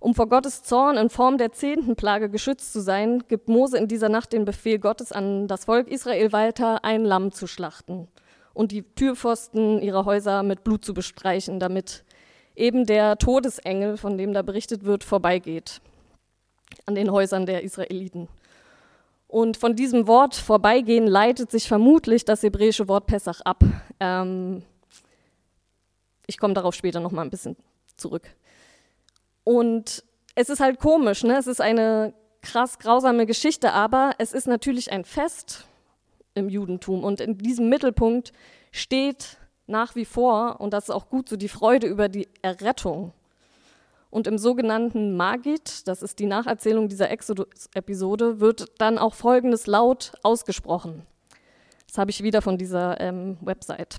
Um 0.00 0.14
vor 0.14 0.28
Gottes 0.28 0.62
Zorn 0.62 0.98
in 0.98 1.08
Form 1.08 1.38
der 1.38 1.52
zehnten 1.52 1.96
Plage 1.96 2.28
geschützt 2.28 2.74
zu 2.74 2.80
sein, 2.80 3.24
gibt 3.26 3.48
Mose 3.48 3.78
in 3.78 3.88
dieser 3.88 4.10
Nacht 4.10 4.34
den 4.34 4.44
Befehl 4.44 4.78
Gottes 4.78 5.10
an 5.10 5.48
das 5.48 5.64
Volk 5.64 5.88
Israel 5.88 6.32
weiter, 6.32 6.84
ein 6.84 7.06
Lamm 7.06 7.32
zu 7.32 7.46
schlachten 7.46 8.06
und 8.52 8.70
die 8.70 8.82
Türpfosten 8.82 9.80
ihrer 9.80 10.04
Häuser 10.04 10.42
mit 10.42 10.62
Blut 10.62 10.84
zu 10.84 10.92
bestreichen, 10.92 11.58
damit 11.58 12.04
eben 12.54 12.84
der 12.84 13.16
Todesengel, 13.16 13.96
von 13.96 14.18
dem 14.18 14.34
da 14.34 14.42
berichtet 14.42 14.84
wird, 14.84 15.04
vorbeigeht 15.04 15.80
an 16.84 16.94
den 16.94 17.10
Häusern 17.10 17.46
der 17.46 17.62
Israeliten. 17.62 18.28
Und 19.28 19.58
von 19.58 19.76
diesem 19.76 20.06
Wort 20.06 20.34
vorbeigehen 20.34 21.06
leitet 21.06 21.50
sich 21.50 21.68
vermutlich 21.68 22.24
das 22.24 22.42
hebräische 22.42 22.88
Wort 22.88 23.06
Pessach 23.06 23.42
ab. 23.42 23.62
Ähm, 24.00 24.62
ich 26.26 26.38
komme 26.38 26.54
darauf 26.54 26.74
später 26.74 27.00
noch 27.00 27.12
mal 27.12 27.22
ein 27.22 27.30
bisschen 27.30 27.56
zurück. 27.96 28.34
Und 29.44 30.02
es 30.34 30.48
ist 30.48 30.60
halt 30.60 30.80
komisch, 30.80 31.24
ne? 31.24 31.36
es 31.36 31.46
ist 31.46 31.60
eine 31.60 32.14
krass 32.40 32.78
grausame 32.78 33.26
Geschichte, 33.26 33.72
aber 33.72 34.12
es 34.18 34.32
ist 34.32 34.46
natürlich 34.46 34.92
ein 34.92 35.04
Fest 35.04 35.66
im 36.34 36.48
Judentum. 36.48 37.04
Und 37.04 37.20
in 37.20 37.36
diesem 37.36 37.68
Mittelpunkt 37.68 38.32
steht 38.72 39.36
nach 39.66 39.94
wie 39.94 40.06
vor, 40.06 40.60
und 40.60 40.72
das 40.72 40.84
ist 40.84 40.90
auch 40.90 41.10
gut 41.10 41.28
so, 41.28 41.36
die 41.36 41.48
Freude 41.48 41.86
über 41.86 42.08
die 42.08 42.28
Errettung. 42.40 43.12
Und 44.10 44.26
im 44.26 44.38
sogenannten 44.38 45.16
Magid, 45.16 45.86
das 45.86 46.02
ist 46.02 46.18
die 46.18 46.26
Nacherzählung 46.26 46.88
dieser 46.88 47.10
Exodus-Episode, 47.10 48.40
wird 48.40 48.66
dann 48.78 48.98
auch 48.98 49.14
Folgendes 49.14 49.66
laut 49.66 50.12
ausgesprochen. 50.22 51.06
Das 51.86 51.98
habe 51.98 52.10
ich 52.10 52.22
wieder 52.22 52.40
von 52.40 52.56
dieser 52.56 53.00
ähm, 53.00 53.36
Website. 53.40 53.98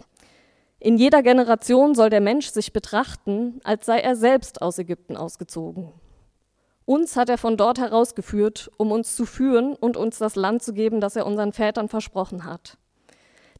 In 0.79 0.97
jeder 0.97 1.21
Generation 1.21 1.93
soll 1.93 2.09
der 2.09 2.21
Mensch 2.21 2.47
sich 2.47 2.73
betrachten, 2.73 3.59
als 3.63 3.85
sei 3.85 3.99
er 3.99 4.15
selbst 4.15 4.61
aus 4.61 4.79
Ägypten 4.79 5.17
ausgezogen. 5.17 5.91
Uns 6.85 7.15
hat 7.15 7.29
er 7.29 7.37
von 7.37 7.55
dort 7.55 7.77
herausgeführt, 7.77 8.71
um 8.77 8.91
uns 8.91 9.15
zu 9.15 9.27
führen 9.27 9.75
und 9.75 9.95
uns 9.95 10.17
das 10.17 10.35
Land 10.35 10.63
zu 10.63 10.73
geben, 10.73 11.01
das 11.01 11.15
er 11.15 11.27
unseren 11.27 11.53
Vätern 11.53 11.87
versprochen 11.87 12.45
hat. 12.45 12.78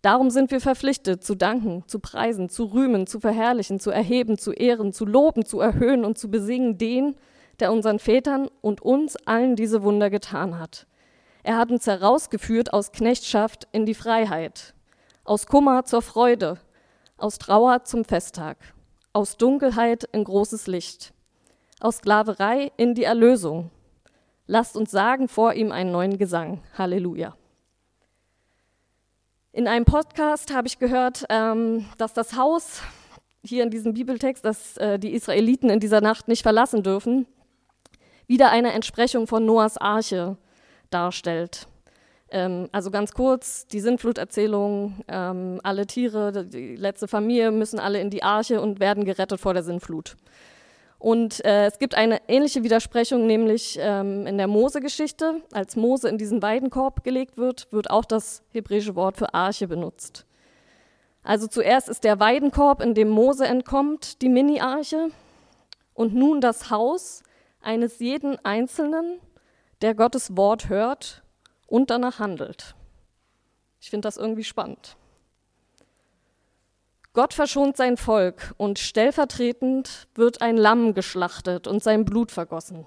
Darum 0.01 0.29
sind 0.29 0.51
wir 0.51 0.61
verpflichtet, 0.61 1.23
zu 1.23 1.35
danken, 1.35 1.83
zu 1.87 1.99
preisen, 1.99 2.47
zu 2.47 2.65
rühmen, 2.65 3.05
zu 3.05 3.19
verherrlichen, 3.19 3.79
zu 3.79 3.91
erheben, 3.91 4.37
zu 4.37 4.53
ehren, 4.53 4.93
zu 4.93 5.05
loben, 5.05 5.45
zu 5.45 5.59
erhöhen 5.59 6.05
und 6.05 6.17
zu 6.17 6.31
besingen 6.31 6.77
den, 6.77 7.15
der 7.59 7.73
unseren 7.73 7.99
Vätern 7.99 8.49
und 8.61 8.81
uns 8.81 9.17
allen 9.27 9.57
diese 9.57 9.83
Wunder 9.83 10.09
getan 10.09 10.57
hat. 10.57 10.87
Er 11.43 11.57
hat 11.57 11.71
uns 11.71 11.85
herausgeführt 11.85 12.71
aus 12.71 12.93
Knechtschaft 12.93 13.67
in 13.73 13.85
die 13.85 13.93
Freiheit, 13.93 14.73
aus 15.25 15.47
Kummer 15.47 15.83
zur 15.83 16.01
Freude, 16.01 16.57
aus 17.17 17.37
Trauer 17.37 17.83
zum 17.83 18.05
Festtag, 18.05 18.57
aus 19.11 19.35
Dunkelheit 19.35 20.05
in 20.13 20.23
großes 20.23 20.67
Licht, 20.67 21.13
aus 21.81 21.97
Sklaverei 21.97 22.71
in 22.77 22.95
die 22.95 23.03
Erlösung. 23.03 23.69
Lasst 24.47 24.77
uns 24.77 24.91
sagen 24.91 25.27
vor 25.27 25.53
ihm 25.53 25.71
einen 25.73 25.91
neuen 25.91 26.17
Gesang. 26.17 26.61
Halleluja. 26.77 27.38
In 29.59 29.67
einem 29.67 29.83
Podcast 29.83 30.53
habe 30.53 30.69
ich 30.69 30.79
gehört, 30.79 31.25
ähm, 31.27 31.85
dass 31.97 32.13
das 32.13 32.37
Haus 32.37 32.81
hier 33.43 33.61
in 33.61 33.69
diesem 33.69 33.93
Bibeltext, 33.93 34.45
das 34.45 34.77
äh, 34.77 34.97
die 34.97 35.13
Israeliten 35.13 35.69
in 35.69 35.81
dieser 35.81 35.99
Nacht 35.99 36.29
nicht 36.29 36.43
verlassen 36.43 36.81
dürfen, 36.81 37.27
wieder 38.25 38.51
eine 38.51 38.71
Entsprechung 38.71 39.27
von 39.27 39.45
Noahs 39.45 39.77
Arche 39.77 40.37
darstellt. 40.91 41.67
Ähm, 42.29 42.69
also 42.71 42.89
ganz 42.89 43.11
kurz, 43.11 43.67
die 43.67 43.81
Sintfluterzählung, 43.81 45.01
ähm, 45.09 45.59
alle 45.61 45.85
Tiere, 45.85 46.45
die 46.45 46.77
letzte 46.77 47.09
Familie 47.09 47.51
müssen 47.51 47.79
alle 47.79 47.99
in 47.99 48.09
die 48.09 48.23
Arche 48.23 48.61
und 48.61 48.79
werden 48.79 49.03
gerettet 49.03 49.41
vor 49.41 49.53
der 49.53 49.63
Sintflut. 49.63 50.15
Und 50.99 51.43
äh, 51.45 51.65
es 51.65 51.79
gibt 51.79 51.95
eine 51.95 52.21
ähnliche 52.27 52.61
Widersprechung, 52.63 53.25
nämlich 53.25 53.77
ähm, 53.81 54.27
in 54.27 54.37
der 54.37 54.47
Mose-Geschichte. 54.47 55.41
Als 55.53 55.77
Mose 55.77 56.09
in 56.09 56.17
diesen 56.17 56.41
Weidenkorb 56.41 57.05
gelegt 57.05 57.37
wird, 57.37 57.71
wird 57.71 57.89
auch 57.89 58.03
das 58.03 58.43
hebräische 58.51 58.95
Wort 58.95 59.15
für 59.15 59.33
Arche 59.33 59.67
benutzt. 59.69 60.25
Also 61.23 61.47
zuerst 61.47 61.87
ist 61.87 62.03
der 62.03 62.19
Weidenkorb, 62.19 62.81
in 62.81 62.93
dem 62.93 63.09
Mose 63.09 63.45
entkommt, 63.45 64.21
die 64.21 64.27
Mini-Arche. 64.27 65.09
Und 65.93 66.15
nun 66.15 66.41
das 66.41 66.69
Haus 66.69 67.23
eines 67.61 67.99
jeden 67.99 68.43
Einzelnen, 68.43 69.19
der 69.81 69.95
Gottes 69.95 70.35
Wort 70.35 70.67
hört 70.67 71.23
und 71.67 71.89
danach 71.89 72.19
handelt. 72.19 72.75
Ich 73.79 73.89
finde 73.89 74.07
das 74.07 74.17
irgendwie 74.17 74.43
spannend. 74.43 74.97
Gott 77.13 77.33
verschont 77.33 77.75
sein 77.75 77.97
Volk 77.97 78.53
und 78.57 78.77
stellvertretend 78.77 80.07
wird 80.13 80.41
ein 80.41 80.57
Lamm 80.57 80.93
geschlachtet 80.93 81.67
und 81.67 81.83
sein 81.83 82.05
Blut 82.05 82.31
vergossen. 82.31 82.85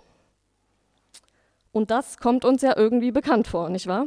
Und 1.72 1.90
das 1.90 2.18
kommt 2.18 2.44
uns 2.44 2.62
ja 2.62 2.76
irgendwie 2.76 3.10
bekannt 3.10 3.48
vor, 3.48 3.68
nicht 3.68 3.86
wahr? 3.86 4.06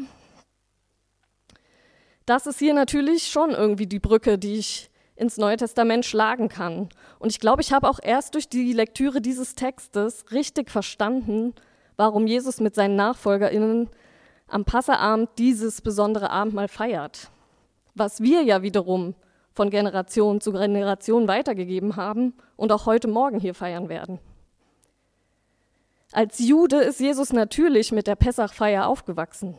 Das 2.26 2.48
ist 2.48 2.60
hier 2.60 2.74
natürlich 2.74 3.28
schon 3.28 3.52
irgendwie 3.52 3.88
die 3.88 4.00
Brücke, 4.00 4.38
die 4.38 4.56
ich 4.56 4.90
ins 5.16 5.38
Neue 5.38 5.58
Testament 5.58 6.06
schlagen 6.06 6.50
kann. 6.50 6.90
Und 7.20 7.32
ich 7.32 7.40
glaube, 7.40 7.62
ich 7.62 7.72
habe 7.72 7.90
auch 7.90 8.00
erst 8.02 8.34
durch 8.34 8.50
die 8.50 8.74
Lektüre 8.74 9.22
dieses 9.22 9.56
Textes 9.56 10.32
richtig 10.32 10.72
verstanden, 10.72 11.54
warum 11.98 12.28
Jesus 12.28 12.60
mit 12.60 12.76
seinen 12.76 12.96
Nachfolgerinnen 12.96 13.90
am 14.48 14.66
Passaabend 14.66 15.30
dieses 15.38 15.82
besondere 15.82 16.30
Abendmahl 16.30 16.68
feiert. 16.68 17.32
Was 17.94 18.22
wir 18.22 18.44
ja 18.44 18.62
wiederum 18.62 19.16
von 19.56 19.70
Generation 19.70 20.42
zu 20.42 20.52
Generation 20.52 21.28
weitergegeben 21.28 21.96
haben 21.96 22.34
und 22.58 22.72
auch 22.72 22.86
heute 22.86 23.08
Morgen 23.08 23.40
hier 23.40 23.56
feiern 23.56 23.90
werden. 23.90 24.20
Als 26.12 26.40
Jude 26.40 26.78
ist 26.78 27.00
Jesus 27.00 27.34
natürlich 27.34 27.92
mit 27.92 28.06
der 28.06 28.16
Pessachfeier 28.16 28.88
aufgewachsen. 28.88 29.56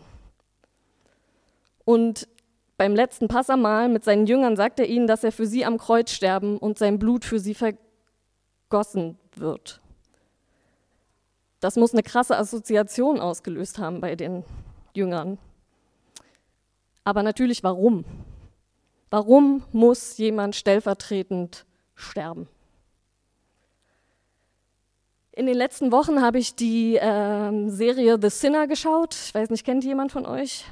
Und 1.85 2.29
beim 2.77 2.95
letzten 2.95 3.27
Passamal 3.27 3.89
mit 3.89 4.05
seinen 4.05 4.27
Jüngern 4.27 4.55
sagt 4.57 4.79
er 4.81 4.87
ihnen, 4.87 5.07
dass 5.07 5.25
er 5.25 5.33
für 5.33 5.47
sie 5.47 5.65
am 5.65 5.79
Kreuz 5.79 6.11
sterben 6.11 6.59
und 6.59 6.79
sein 6.79 6.99
Blut 6.99 7.25
für 7.25 7.41
sie 7.41 7.55
vergossen 7.55 9.19
wird. 9.35 9.81
Das 11.61 11.77
muss 11.77 11.95
eine 11.95 12.03
krasse 12.03 12.37
Assoziation 12.37 13.19
ausgelöst 13.19 13.79
haben 13.79 14.03
bei 14.03 14.15
den 14.15 14.45
Jüngern. 14.95 15.39
Aber 17.03 17.23
natürlich 17.23 17.65
warum? 17.65 18.05
Warum 19.11 19.63
muss 19.73 20.19
jemand 20.19 20.57
stellvertretend 20.57 21.65
sterben? 21.95 22.49
In 25.33 25.47
den 25.47 25.57
letzten 25.57 25.93
Wochen 25.93 26.23
habe 26.23 26.39
ich 26.39 26.55
die 26.55 26.97
äh, 26.97 27.69
Serie 27.69 28.19
The 28.21 28.31
Sinner 28.31 28.67
geschaut. 28.67 29.15
Ich 29.15 29.35
weiß 29.35 29.51
nicht, 29.51 29.65
kennt 29.65 29.85
jemand 29.85 30.11
von 30.11 30.25
euch? 30.27 30.65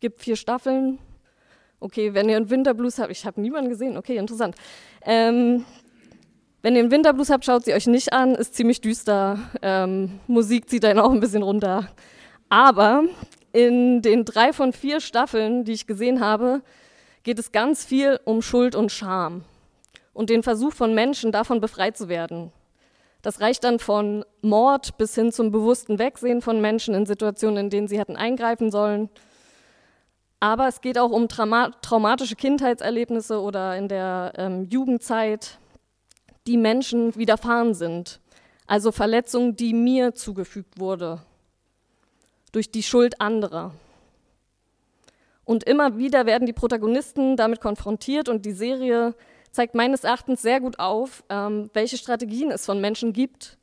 Gibt 0.00 0.20
vier 0.20 0.36
Staffeln. 0.36 0.98
Okay, 1.80 2.12
wenn 2.12 2.28
ihr 2.28 2.36
einen 2.36 2.50
Winterblues 2.50 2.98
habt, 2.98 3.10
ich 3.10 3.24
habe 3.24 3.40
niemanden 3.40 3.70
gesehen. 3.70 3.96
Okay, 3.96 4.18
interessant. 4.18 4.54
Ähm, 5.02 5.64
wenn 6.60 6.74
ihr 6.74 6.82
einen 6.82 6.90
Winterblues 6.90 7.30
habt, 7.30 7.46
schaut 7.46 7.64
sie 7.64 7.72
euch 7.72 7.86
nicht 7.86 8.12
an. 8.12 8.34
Ist 8.34 8.54
ziemlich 8.54 8.82
düster. 8.82 9.38
Ähm, 9.62 10.20
Musik 10.26 10.68
zieht 10.68 10.84
einen 10.84 11.00
auch 11.00 11.10
ein 11.10 11.20
bisschen 11.20 11.42
runter. 11.42 11.88
Aber 12.50 13.04
in 13.52 14.02
den 14.02 14.26
drei 14.26 14.52
von 14.52 14.74
vier 14.74 15.00
Staffeln, 15.00 15.64
die 15.64 15.72
ich 15.72 15.86
gesehen 15.86 16.20
habe, 16.20 16.60
geht 17.22 17.38
es 17.38 17.52
ganz 17.52 17.84
viel 17.84 18.20
um 18.24 18.42
Schuld 18.42 18.74
und 18.74 18.90
Scham 18.90 19.44
und 20.12 20.30
den 20.30 20.42
Versuch 20.42 20.72
von 20.72 20.94
Menschen, 20.94 21.32
davon 21.32 21.60
befreit 21.60 21.96
zu 21.96 22.08
werden. 22.08 22.52
Das 23.22 23.40
reicht 23.40 23.64
dann 23.64 23.78
von 23.78 24.24
Mord 24.40 24.96
bis 24.96 25.14
hin 25.14 25.30
zum 25.30 25.50
bewussten 25.50 25.98
Wegsehen 25.98 26.40
von 26.40 26.60
Menschen 26.60 26.94
in 26.94 27.04
Situationen, 27.04 27.64
in 27.64 27.70
denen 27.70 27.88
sie 27.88 27.98
hätten 27.98 28.16
eingreifen 28.16 28.70
sollen. 28.70 29.10
Aber 30.40 30.68
es 30.68 30.80
geht 30.80 30.98
auch 30.98 31.10
um 31.10 31.28
trauma 31.28 31.70
traumatische 31.82 32.34
Kindheitserlebnisse 32.34 33.40
oder 33.40 33.76
in 33.76 33.88
der 33.88 34.32
ähm, 34.36 34.64
Jugendzeit, 34.70 35.58
die 36.46 36.56
Menschen 36.56 37.14
widerfahren 37.14 37.74
sind. 37.74 38.20
Also 38.66 38.90
Verletzungen, 38.90 39.54
die 39.54 39.74
mir 39.74 40.14
zugefügt 40.14 40.78
wurde 40.78 41.20
durch 42.52 42.70
die 42.70 42.82
Schuld 42.82 43.20
anderer. 43.20 43.74
Und 45.50 45.64
immer 45.64 45.98
wieder 45.98 46.26
werden 46.26 46.46
die 46.46 46.52
Protagonisten 46.52 47.36
damit 47.36 47.60
konfrontiert 47.60 48.28
und 48.28 48.46
die 48.46 48.52
Serie 48.52 49.16
zeigt 49.50 49.74
meines 49.74 50.04
Erachtens 50.04 50.42
sehr 50.42 50.60
gut 50.60 50.78
auf, 50.78 51.24
ähm, 51.28 51.70
welche 51.72 51.98
Strategien 51.98 52.52
es 52.52 52.64
von 52.64 52.80
Menschen 52.80 53.12
gibt, 53.12 53.58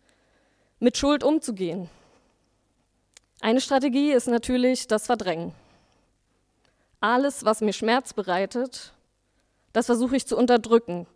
mit 0.81 0.97
Schuld 0.97 1.23
umzugehen. 1.23 1.89
Eine 3.39 3.61
Strategie 3.61 4.11
ist 4.11 4.27
natürlich 4.27 4.87
das 4.87 5.05
Verdrängen. 5.05 5.53
Alles, 6.99 7.45
was 7.45 7.61
mir 7.61 7.71
Schmerz 7.71 8.11
bereitet, 8.11 8.91
das 9.71 9.85
versuche 9.85 10.17
ich 10.17 10.27
zu 10.27 10.35
unterdrücken, 10.35 11.07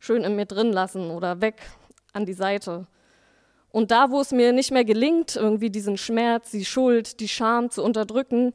schön 0.00 0.24
in 0.24 0.34
mir 0.34 0.46
drin 0.46 0.72
lassen 0.72 1.12
oder 1.12 1.40
weg 1.40 1.62
an 2.12 2.26
die 2.26 2.32
Seite. 2.32 2.88
Und 3.70 3.92
da, 3.92 4.10
wo 4.10 4.20
es 4.20 4.32
mir 4.32 4.52
nicht 4.52 4.72
mehr 4.72 4.84
gelingt, 4.84 5.36
irgendwie 5.36 5.70
diesen 5.70 5.98
Schmerz, 5.98 6.50
die 6.50 6.64
Schuld, 6.64 7.20
die 7.20 7.28
Scham 7.28 7.70
zu 7.70 7.84
unterdrücken, 7.84 8.54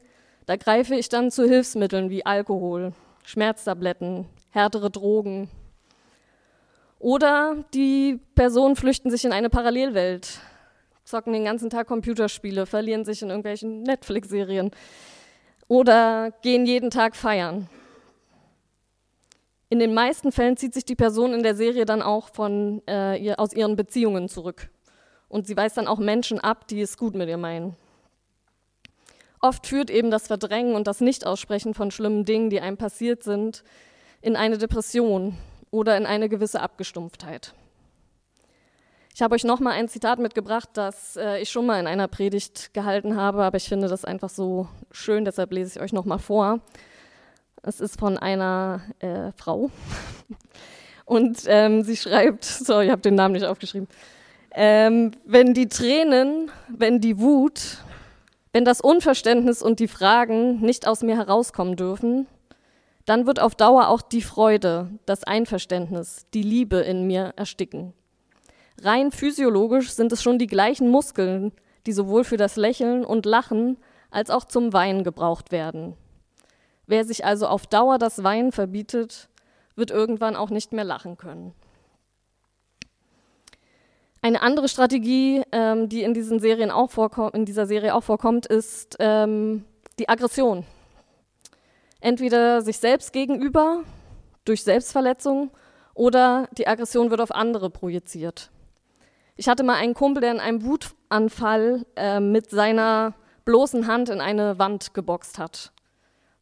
da 0.50 0.56
greife 0.56 0.96
ich 0.96 1.08
dann 1.08 1.30
zu 1.30 1.44
Hilfsmitteln 1.44 2.10
wie 2.10 2.26
Alkohol, 2.26 2.92
Schmerztabletten, 3.22 4.26
härtere 4.50 4.90
Drogen. 4.90 5.48
Oder 6.98 7.64
die 7.72 8.18
Personen 8.34 8.74
flüchten 8.74 9.12
sich 9.12 9.24
in 9.24 9.30
eine 9.30 9.48
Parallelwelt, 9.48 10.40
zocken 11.04 11.34
den 11.34 11.44
ganzen 11.44 11.70
Tag 11.70 11.86
Computerspiele, 11.86 12.66
verlieren 12.66 13.04
sich 13.04 13.22
in 13.22 13.28
irgendwelchen 13.28 13.84
Netflix-Serien 13.84 14.72
oder 15.68 16.32
gehen 16.42 16.66
jeden 16.66 16.90
Tag 16.90 17.14
feiern. 17.14 17.68
In 19.68 19.78
den 19.78 19.94
meisten 19.94 20.32
Fällen 20.32 20.56
zieht 20.56 20.74
sich 20.74 20.84
die 20.84 20.96
Person 20.96 21.32
in 21.32 21.44
der 21.44 21.54
Serie 21.54 21.84
dann 21.84 22.02
auch 22.02 22.28
von, 22.28 22.82
äh, 22.88 23.16
ihr, 23.22 23.38
aus 23.38 23.52
ihren 23.52 23.76
Beziehungen 23.76 24.28
zurück. 24.28 24.68
Und 25.28 25.46
sie 25.46 25.56
weist 25.56 25.76
dann 25.76 25.86
auch 25.86 26.00
Menschen 26.00 26.40
ab, 26.40 26.66
die 26.66 26.80
es 26.80 26.98
gut 26.98 27.14
mit 27.14 27.28
ihr 27.28 27.38
meinen. 27.38 27.76
Oft 29.40 29.66
führt 29.66 29.90
eben 29.90 30.10
das 30.10 30.26
Verdrängen 30.26 30.74
und 30.74 30.86
das 30.86 31.00
Nichtaussprechen 31.00 31.72
von 31.72 31.90
schlimmen 31.90 32.24
Dingen, 32.24 32.50
die 32.50 32.60
einem 32.60 32.76
passiert 32.76 33.22
sind, 33.22 33.64
in 34.20 34.36
eine 34.36 34.58
Depression 34.58 35.36
oder 35.70 35.96
in 35.96 36.04
eine 36.04 36.28
gewisse 36.28 36.60
Abgestumpftheit. 36.60 37.54
Ich 39.14 39.22
habe 39.22 39.34
euch 39.34 39.44
noch 39.44 39.60
mal 39.60 39.72
ein 39.72 39.88
Zitat 39.88 40.18
mitgebracht, 40.18 40.68
das 40.74 41.16
äh, 41.16 41.40
ich 41.40 41.50
schon 41.50 41.66
mal 41.66 41.80
in 41.80 41.86
einer 41.86 42.06
Predigt 42.06 42.72
gehalten 42.74 43.16
habe, 43.16 43.42
aber 43.42 43.56
ich 43.56 43.68
finde 43.68 43.88
das 43.88 44.04
einfach 44.04 44.30
so 44.30 44.68
schön, 44.90 45.24
deshalb 45.24 45.52
lese 45.52 45.78
ich 45.78 45.82
euch 45.82 45.92
noch 45.92 46.04
mal 46.04 46.18
vor. 46.18 46.60
Es 47.62 47.80
ist 47.80 47.98
von 47.98 48.18
einer 48.18 48.82
äh, 49.00 49.32
Frau 49.36 49.70
und 51.04 51.42
ähm, 51.46 51.82
sie 51.82 51.96
schreibt, 51.96 52.44
sorry, 52.44 52.86
ich 52.86 52.90
habe 52.90 53.02
den 53.02 53.14
Namen 53.14 53.34
nicht 53.34 53.46
aufgeschrieben. 53.46 53.88
Ähm, 54.52 55.12
wenn 55.24 55.54
die 55.54 55.68
Tränen, 55.68 56.50
wenn 56.68 57.00
die 57.00 57.20
Wut 57.20 57.78
wenn 58.52 58.64
das 58.64 58.80
Unverständnis 58.80 59.62
und 59.62 59.78
die 59.78 59.88
Fragen 59.88 60.60
nicht 60.60 60.86
aus 60.86 61.02
mir 61.02 61.16
herauskommen 61.16 61.76
dürfen, 61.76 62.26
dann 63.04 63.26
wird 63.26 63.40
auf 63.40 63.54
Dauer 63.54 63.88
auch 63.88 64.02
die 64.02 64.22
Freude, 64.22 64.90
das 65.06 65.24
Einverständnis, 65.24 66.26
die 66.34 66.42
Liebe 66.42 66.76
in 66.78 67.06
mir 67.06 67.32
ersticken. 67.36 67.92
Rein 68.82 69.12
physiologisch 69.12 69.90
sind 69.90 70.12
es 70.12 70.22
schon 70.22 70.38
die 70.38 70.46
gleichen 70.46 70.88
Muskeln, 70.88 71.52
die 71.86 71.92
sowohl 71.92 72.24
für 72.24 72.36
das 72.36 72.56
Lächeln 72.56 73.04
und 73.04 73.26
Lachen 73.26 73.78
als 74.10 74.30
auch 74.30 74.44
zum 74.44 74.72
Weinen 74.72 75.04
gebraucht 75.04 75.52
werden. 75.52 75.94
Wer 76.86 77.04
sich 77.04 77.24
also 77.24 77.46
auf 77.46 77.66
Dauer 77.66 77.98
das 77.98 78.24
Weinen 78.24 78.52
verbietet, 78.52 79.28
wird 79.76 79.90
irgendwann 79.90 80.34
auch 80.34 80.50
nicht 80.50 80.72
mehr 80.72 80.84
lachen 80.84 81.16
können. 81.16 81.54
Eine 84.22 84.42
andere 84.42 84.68
Strategie, 84.68 85.42
ähm, 85.50 85.88
die 85.88 86.02
in, 86.02 86.12
diesen 86.12 86.40
Serien 86.40 86.70
auch 86.70 86.90
in 87.32 87.46
dieser 87.46 87.66
Serie 87.66 87.94
auch 87.94 88.02
vorkommt, 88.02 88.46
ist 88.46 88.96
ähm, 89.00 89.64
die 89.98 90.08
Aggression. 90.08 90.66
Entweder 92.00 92.60
sich 92.60 92.78
selbst 92.78 93.12
gegenüber 93.12 93.82
durch 94.44 94.62
Selbstverletzung 94.62 95.50
oder 95.94 96.48
die 96.52 96.66
Aggression 96.66 97.10
wird 97.10 97.20
auf 97.20 97.30
andere 97.30 97.70
projiziert. 97.70 98.50
Ich 99.36 99.48
hatte 99.48 99.62
mal 99.62 99.76
einen 99.76 99.94
Kumpel, 99.94 100.20
der 100.20 100.32
in 100.32 100.40
einem 100.40 100.64
Wutanfall 100.64 101.86
äh, 101.96 102.20
mit 102.20 102.50
seiner 102.50 103.14
bloßen 103.46 103.86
Hand 103.86 104.10
in 104.10 104.20
eine 104.20 104.58
Wand 104.58 104.92
geboxt 104.92 105.38
hat, 105.38 105.72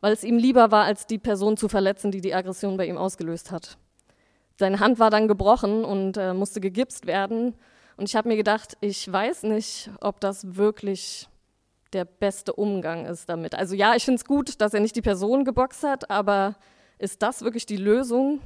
weil 0.00 0.12
es 0.12 0.24
ihm 0.24 0.36
lieber 0.36 0.72
war, 0.72 0.84
als 0.84 1.06
die 1.06 1.18
Person 1.18 1.56
zu 1.56 1.68
verletzen, 1.68 2.10
die 2.10 2.20
die 2.20 2.34
Aggression 2.34 2.76
bei 2.76 2.86
ihm 2.86 2.98
ausgelöst 2.98 3.52
hat. 3.52 3.78
Seine 4.58 4.80
Hand 4.80 4.98
war 4.98 5.10
dann 5.10 5.28
gebrochen 5.28 5.84
und 5.84 6.16
äh, 6.16 6.34
musste 6.34 6.60
gegipst 6.60 7.06
werden. 7.06 7.54
Und 7.96 8.08
ich 8.08 8.16
habe 8.16 8.28
mir 8.28 8.36
gedacht, 8.36 8.76
ich 8.80 9.10
weiß 9.10 9.44
nicht, 9.44 9.88
ob 10.00 10.20
das 10.20 10.56
wirklich 10.56 11.28
der 11.92 12.04
beste 12.04 12.52
Umgang 12.52 13.06
ist 13.06 13.28
damit. 13.28 13.54
Also 13.54 13.76
ja, 13.76 13.94
ich 13.94 14.04
finde 14.04 14.16
es 14.16 14.24
gut, 14.24 14.60
dass 14.60 14.74
er 14.74 14.80
nicht 14.80 14.96
die 14.96 15.02
Person 15.02 15.44
geboxt 15.44 15.84
hat, 15.84 16.10
aber 16.10 16.56
ist 16.98 17.22
das 17.22 17.42
wirklich 17.42 17.66
die 17.66 17.76
Lösung? 17.76 18.40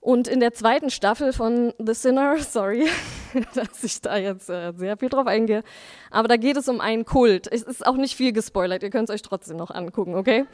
Und 0.00 0.28
in 0.28 0.40
der 0.40 0.52
zweiten 0.52 0.90
Staffel 0.90 1.32
von 1.32 1.72
The 1.78 1.94
Sinner, 1.94 2.38
sorry, 2.40 2.86
dass 3.54 3.82
ich 3.82 4.02
da 4.02 4.18
jetzt 4.18 4.50
äh, 4.50 4.74
sehr 4.76 4.98
viel 4.98 5.08
drauf 5.08 5.26
eingehe, 5.26 5.62
aber 6.10 6.28
da 6.28 6.36
geht 6.36 6.58
es 6.58 6.68
um 6.68 6.82
einen 6.82 7.06
Kult. 7.06 7.50
Es 7.50 7.62
ist 7.62 7.86
auch 7.86 7.96
nicht 7.96 8.14
viel 8.14 8.32
gespoilert, 8.32 8.82
ihr 8.82 8.90
könnt 8.90 9.08
es 9.08 9.14
euch 9.14 9.22
trotzdem 9.22 9.56
noch 9.56 9.70
angucken, 9.70 10.14
okay? 10.14 10.44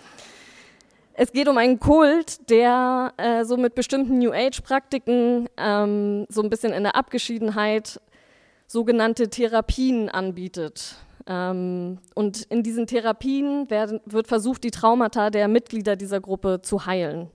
Es 1.14 1.32
geht 1.32 1.46
um 1.48 1.58
einen 1.58 1.78
Kult, 1.78 2.48
der 2.48 3.12
äh, 3.18 3.44
so 3.44 3.56
mit 3.58 3.74
bestimmten 3.74 4.18
New 4.18 4.32
Age-Praktiken 4.32 5.48
ähm, 5.58 6.26
so 6.30 6.42
ein 6.42 6.48
bisschen 6.48 6.72
in 6.72 6.84
der 6.84 6.96
Abgeschiedenheit 6.96 8.00
sogenannte 8.66 9.28
Therapien 9.28 10.08
anbietet. 10.08 10.96
Ähm, 11.26 11.98
und 12.14 12.42
in 12.44 12.62
diesen 12.62 12.86
Therapien 12.86 13.68
werden, 13.68 14.00
wird 14.06 14.26
versucht, 14.26 14.64
die 14.64 14.70
Traumata 14.70 15.28
der 15.28 15.48
Mitglieder 15.48 15.96
dieser 15.96 16.20
Gruppe 16.20 16.62
zu 16.62 16.86
heilen. 16.86 17.30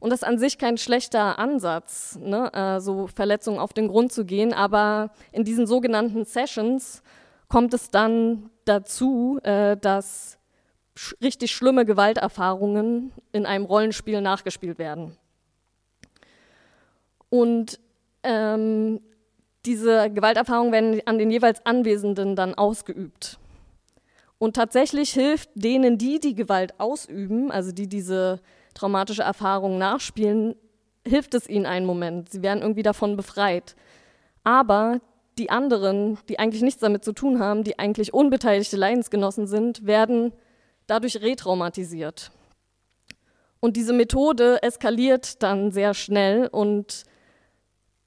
Und 0.00 0.10
das 0.10 0.22
ist 0.22 0.28
an 0.28 0.38
sich 0.38 0.58
kein 0.58 0.76
schlechter 0.76 1.38
Ansatz, 1.38 2.18
ne, 2.20 2.52
äh, 2.52 2.80
so 2.80 3.06
Verletzungen 3.06 3.60
auf 3.60 3.72
den 3.72 3.88
Grund 3.88 4.12
zu 4.12 4.24
gehen, 4.24 4.52
aber 4.52 5.10
in 5.32 5.44
diesen 5.44 5.66
sogenannten 5.66 6.24
Sessions 6.24 7.02
kommt 7.48 7.72
es 7.72 7.90
dann 7.90 8.50
dazu, 8.64 9.38
äh, 9.42 9.76
dass 9.76 10.38
sch 10.96 11.14
richtig 11.22 11.52
schlimme 11.52 11.84
Gewalterfahrungen 11.84 13.12
in 13.32 13.46
einem 13.46 13.64
Rollenspiel 13.64 14.20
nachgespielt 14.20 14.78
werden. 14.78 15.16
Und 17.28 17.78
ähm, 18.22 19.00
diese 19.64 20.10
Gewalterfahrungen 20.10 20.72
werden 20.72 21.00
an 21.06 21.18
den 21.18 21.30
jeweils 21.30 21.64
Anwesenden 21.66 22.36
dann 22.36 22.54
ausgeübt. 22.54 23.38
Und 24.38 24.54
tatsächlich 24.54 25.12
hilft 25.12 25.50
denen, 25.54 25.98
die 25.98 26.20
die 26.20 26.34
Gewalt 26.34 26.78
ausüben, 26.78 27.50
also 27.50 27.72
die 27.72 27.88
diese 27.88 28.40
traumatische 28.74 29.22
Erfahrungen 29.22 29.78
nachspielen, 29.78 30.54
hilft 31.06 31.34
es 31.34 31.48
ihnen 31.48 31.66
einen 31.66 31.86
Moment. 31.86 32.30
Sie 32.30 32.42
werden 32.42 32.60
irgendwie 32.60 32.82
davon 32.82 33.16
befreit. 33.16 33.74
Aber 34.44 35.00
die 35.38 35.50
anderen, 35.50 36.18
die 36.28 36.38
eigentlich 36.38 36.62
nichts 36.62 36.80
damit 36.80 37.04
zu 37.04 37.12
tun 37.12 37.40
haben, 37.40 37.64
die 37.64 37.78
eigentlich 37.78 38.12
unbeteiligte 38.12 38.76
Leidensgenossen 38.76 39.46
sind, 39.46 39.86
werden 39.86 40.32
dadurch 40.86 41.20
retraumatisiert. 41.20 42.30
Und 43.60 43.76
diese 43.76 43.92
Methode 43.92 44.62
eskaliert 44.62 45.42
dann 45.42 45.72
sehr 45.72 45.94
schnell 45.94 46.46
und 46.46 47.04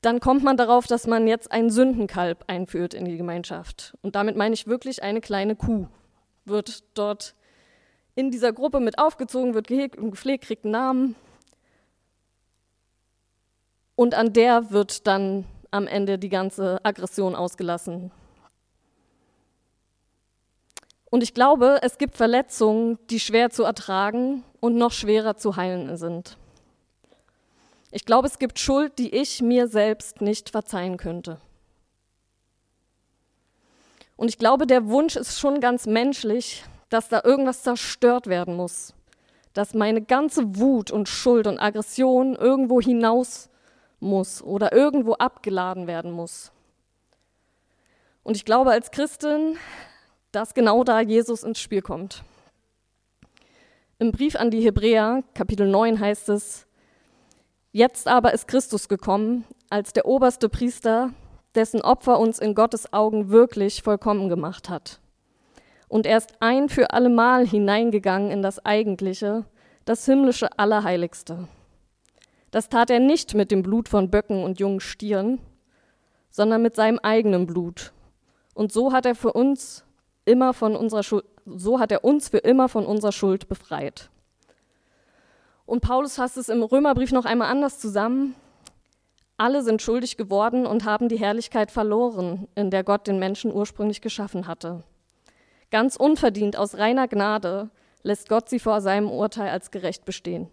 dann 0.02 0.20
kommt 0.22 0.44
man 0.44 0.56
darauf, 0.56 0.88
dass 0.88 1.08
man 1.08 1.28
jetzt 1.28 1.52
einen 1.52 1.70
Sündenkalb 1.70 2.46
einführt 2.48 2.94
in 2.94 3.06
die 3.06 3.18
Gemeinschaft. 3.18 3.98
Und 4.02 4.16
damit 4.16 4.38
meine 4.38 4.54
ich 4.54 4.68
wirklich 4.68 5.04
eine 5.04 5.20
kleine 5.20 5.56
Kuh 5.56 5.88
wird 6.46 6.84
dort 6.98 7.36
in 8.16 8.32
dieser 8.32 8.52
Gruppe 8.52 8.80
mit 8.80 9.00
aufgezogen, 9.00 9.54
wird 9.54 9.68
gehegt 9.68 9.98
und 9.98 10.12
gepflegt, 10.12 10.46
kriegt 10.46 10.66
einen 10.66 10.72
Namen. 10.72 11.16
Und 13.96 14.16
an 14.16 14.34
der 14.34 14.72
wird 14.72 15.08
dann 15.08 15.46
am 15.72 15.88
Ende 15.88 16.18
die 16.18 16.30
ganze 16.30 16.84
Aggression 16.84 17.36
ausgelassen. 17.36 18.12
Und 21.10 21.24
ich 21.24 21.34
glaube, 21.34 21.80
es 21.82 21.98
gibt 21.98 22.16
Verletzungen, 22.16 23.00
die 23.10 23.20
schwer 23.20 23.50
zu 23.50 23.64
ertragen 23.64 24.44
und 24.60 24.76
noch 24.76 24.92
schwerer 24.92 25.38
zu 25.38 25.56
heilen 25.56 25.98
sind. 25.98 26.38
Ich 27.92 28.06
glaube, 28.06 28.28
es 28.28 28.38
gibt 28.38 28.60
Schuld, 28.60 29.00
die 29.00 29.16
ich 29.16 29.42
mir 29.42 29.68
selbst 29.68 30.22
nicht 30.22 30.52
verzeihen 30.52 30.98
könnte. 30.98 31.42
Und 34.16 34.28
ich 34.28 34.38
glaube, 34.38 34.68
der 34.68 34.88
Wunsch 34.90 35.16
ist 35.16 35.40
schon 35.40 35.60
ganz 35.60 35.88
menschlich, 35.88 36.64
dass 36.90 37.10
da 37.10 37.22
irgendwas 37.24 37.64
zerstört 37.64 38.28
werden 38.28 38.56
muss, 38.56 38.94
dass 39.54 39.74
meine 39.74 40.02
ganze 40.02 40.58
Wut 40.58 40.92
und 40.92 41.10
Schuld 41.10 41.48
und 41.48 41.58
Aggression 41.58 42.36
irgendwo 42.36 42.82
hinaus 42.82 43.50
muss 44.00 44.44
oder 44.44 44.74
irgendwo 44.74 45.14
abgeladen 45.14 45.88
werden 45.88 46.12
muss. 46.12 46.52
Und 48.24 48.36
ich 48.36 48.46
glaube 48.46 48.72
als 48.72 48.92
Christin, 48.92 49.58
dass 50.32 50.54
genau 50.54 50.84
da 50.84 51.02
Jesus 51.02 51.44
ins 51.44 51.60
Spiel 51.60 51.82
kommt. 51.82 52.24
Im 53.98 54.12
Brief 54.12 54.36
an 54.36 54.52
die 54.52 54.62
Hebräer, 54.62 55.24
Kapitel 55.34 55.68
9 55.68 56.00
heißt 56.00 56.30
es, 56.30 56.66
Jetzt 57.72 58.08
aber 58.08 58.34
ist 58.34 58.48
Christus 58.48 58.88
gekommen 58.88 59.46
als 59.70 59.94
der 59.94 60.06
oberste 60.06 60.50
Priester, 60.50 61.12
dessen 61.54 61.82
Opfer 61.82 62.20
uns 62.20 62.40
in 62.40 62.56
Gottes 62.56 62.94
Augen 62.94 63.30
wirklich 63.30 63.84
vollkommen 63.84 64.30
gemacht 64.30 64.70
hat 64.70 65.00
und 65.90 66.06
er 66.06 66.18
ist 66.18 66.34
ein 66.40 66.70
für 66.70 66.92
allemal 66.92 67.46
hineingegangen 67.46 68.32
in 68.32 68.42
das 68.42 68.64
Eigentliche, 68.64 69.44
das 69.84 70.06
himmlische 70.06 70.58
Allerheiligste. 70.58 71.50
Das 72.52 72.70
tat 72.70 72.90
er 72.90 73.00
nicht 73.00 73.34
mit 73.34 73.52
dem 73.52 73.64
Blut 73.64 73.90
von 73.90 74.10
Böcken 74.10 74.44
und 74.44 74.60
jungen 74.60 74.80
Stieren, 74.80 75.40
sondern 76.30 76.62
mit 76.62 76.76
seinem 76.76 77.00
eigenen 77.00 77.48
Blut. 77.48 77.92
Und 78.54 78.72
so 78.72 78.94
hat 78.94 79.06
er 79.06 79.16
für 79.16 79.34
uns 79.34 79.84
immer 80.30 80.54
von 80.54 80.76
unserer 80.76 81.04
Schuld, 81.04 81.26
so 81.46 81.80
hat 81.80 81.92
er 81.92 82.04
uns 82.04 82.30
für 82.30 82.38
immer 82.38 82.70
von 82.70 82.86
unserer 82.86 83.12
Schuld 83.12 83.50
befreit. 83.50 84.10
Und 85.66 85.82
Paulus 85.82 86.16
fasst 86.16 86.38
es 86.38 86.50
im 86.50 86.64
Römerbrief 86.64 87.12
noch 87.12 87.26
einmal 87.26 87.50
anders 87.50 87.80
zusammen. 87.80 88.36
Alle 89.38 89.64
sind 89.64 89.82
schuldig 89.82 90.18
geworden 90.18 90.66
und 90.66 90.86
haben 90.86 91.10
die 91.10 91.20
Herrlichkeit 91.20 91.72
verloren, 91.72 92.48
in 92.56 92.70
der 92.70 92.84
Gott 92.84 93.08
den 93.08 93.20
Menschen 93.20 93.54
ursprünglich 93.54 94.02
geschaffen 94.02 94.48
hatte. 94.48 94.84
Ganz 95.72 95.96
unverdient 95.96 96.58
aus 96.58 96.78
reiner 96.78 97.08
Gnade 97.08 97.70
lässt 98.04 98.30
Gott 98.30 98.50
sie 98.50 98.60
vor 98.60 98.82
seinem 98.82 99.10
Urteil 99.10 99.50
als 99.50 99.72
gerecht 99.72 100.06
bestehen. 100.06 100.50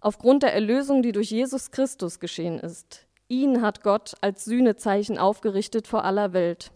Aufgrund 0.00 0.42
der 0.42 0.52
Erlösung, 0.52 1.02
die 1.02 1.12
durch 1.12 1.30
Jesus 1.30 1.70
Christus 1.70 2.20
geschehen 2.20 2.58
ist. 2.58 3.06
Ihn 3.28 3.62
hat 3.62 3.82
Gott 3.82 4.14
als 4.20 4.44
Sühnezeichen 4.44 5.18
aufgerichtet 5.18 5.86
vor 5.86 6.04
aller 6.04 6.34
Welt. 6.34 6.70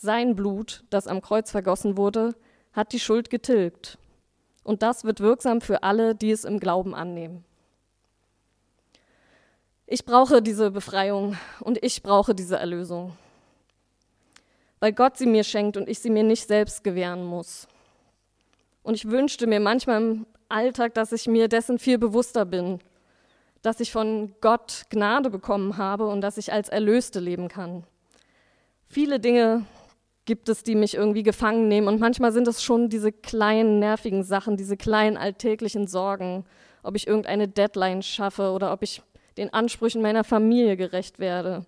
Sein 0.00 0.36
Blut, 0.36 0.84
das 0.90 1.06
am 1.06 1.22
Kreuz 1.22 1.50
vergossen 1.50 1.96
wurde, 1.96 2.34
hat 2.72 2.92
die 2.92 3.00
Schuld 3.00 3.30
getilgt. 3.30 3.98
Und 4.62 4.82
das 4.82 5.04
wird 5.04 5.20
wirksam 5.20 5.60
für 5.60 5.82
alle, 5.82 6.14
die 6.14 6.30
es 6.30 6.44
im 6.44 6.60
Glauben 6.60 6.94
annehmen. 6.94 7.44
Ich 9.86 10.04
brauche 10.04 10.42
diese 10.42 10.70
Befreiung 10.70 11.36
und 11.60 11.82
ich 11.82 12.02
brauche 12.02 12.34
diese 12.34 12.56
Erlösung 12.56 13.16
weil 14.80 14.92
Gott 14.92 15.16
sie 15.16 15.26
mir 15.26 15.44
schenkt 15.44 15.76
und 15.76 15.88
ich 15.88 15.98
sie 15.98 16.10
mir 16.10 16.22
nicht 16.22 16.46
selbst 16.46 16.84
gewähren 16.84 17.24
muss. 17.24 17.66
Und 18.82 18.94
ich 18.94 19.10
wünschte 19.10 19.46
mir 19.46 19.60
manchmal 19.60 20.00
im 20.00 20.26
Alltag, 20.48 20.94
dass 20.94 21.12
ich 21.12 21.26
mir 21.26 21.48
dessen 21.48 21.78
viel 21.78 21.98
bewusster 21.98 22.44
bin, 22.44 22.80
dass 23.62 23.80
ich 23.80 23.92
von 23.92 24.34
Gott 24.40 24.84
Gnade 24.88 25.30
bekommen 25.30 25.76
habe 25.76 26.06
und 26.06 26.20
dass 26.20 26.38
ich 26.38 26.52
als 26.52 26.68
Erlöste 26.68 27.20
leben 27.20 27.48
kann. 27.48 27.84
Viele 28.86 29.20
Dinge 29.20 29.66
gibt 30.28 30.48
es, 30.48 30.62
die 30.62 30.76
mich 30.76 30.94
irgendwie 30.94 31.24
gefangen 31.24 31.66
nehmen 31.66 31.88
und 31.88 31.98
manchmal 31.98 32.30
sind 32.30 32.46
es 32.46 32.62
schon 32.62 32.88
diese 32.88 33.10
kleinen 33.10 33.80
nervigen 33.80 34.22
Sachen, 34.22 34.56
diese 34.56 34.76
kleinen 34.76 35.16
alltäglichen 35.16 35.88
Sorgen, 35.88 36.44
ob 36.84 36.94
ich 36.94 37.08
irgendeine 37.08 37.48
Deadline 37.48 38.02
schaffe 38.02 38.52
oder 38.52 38.72
ob 38.72 38.84
ich 38.84 39.02
den 39.36 39.52
Ansprüchen 39.52 40.02
meiner 40.02 40.22
Familie 40.22 40.76
gerecht 40.76 41.18
werde 41.18 41.66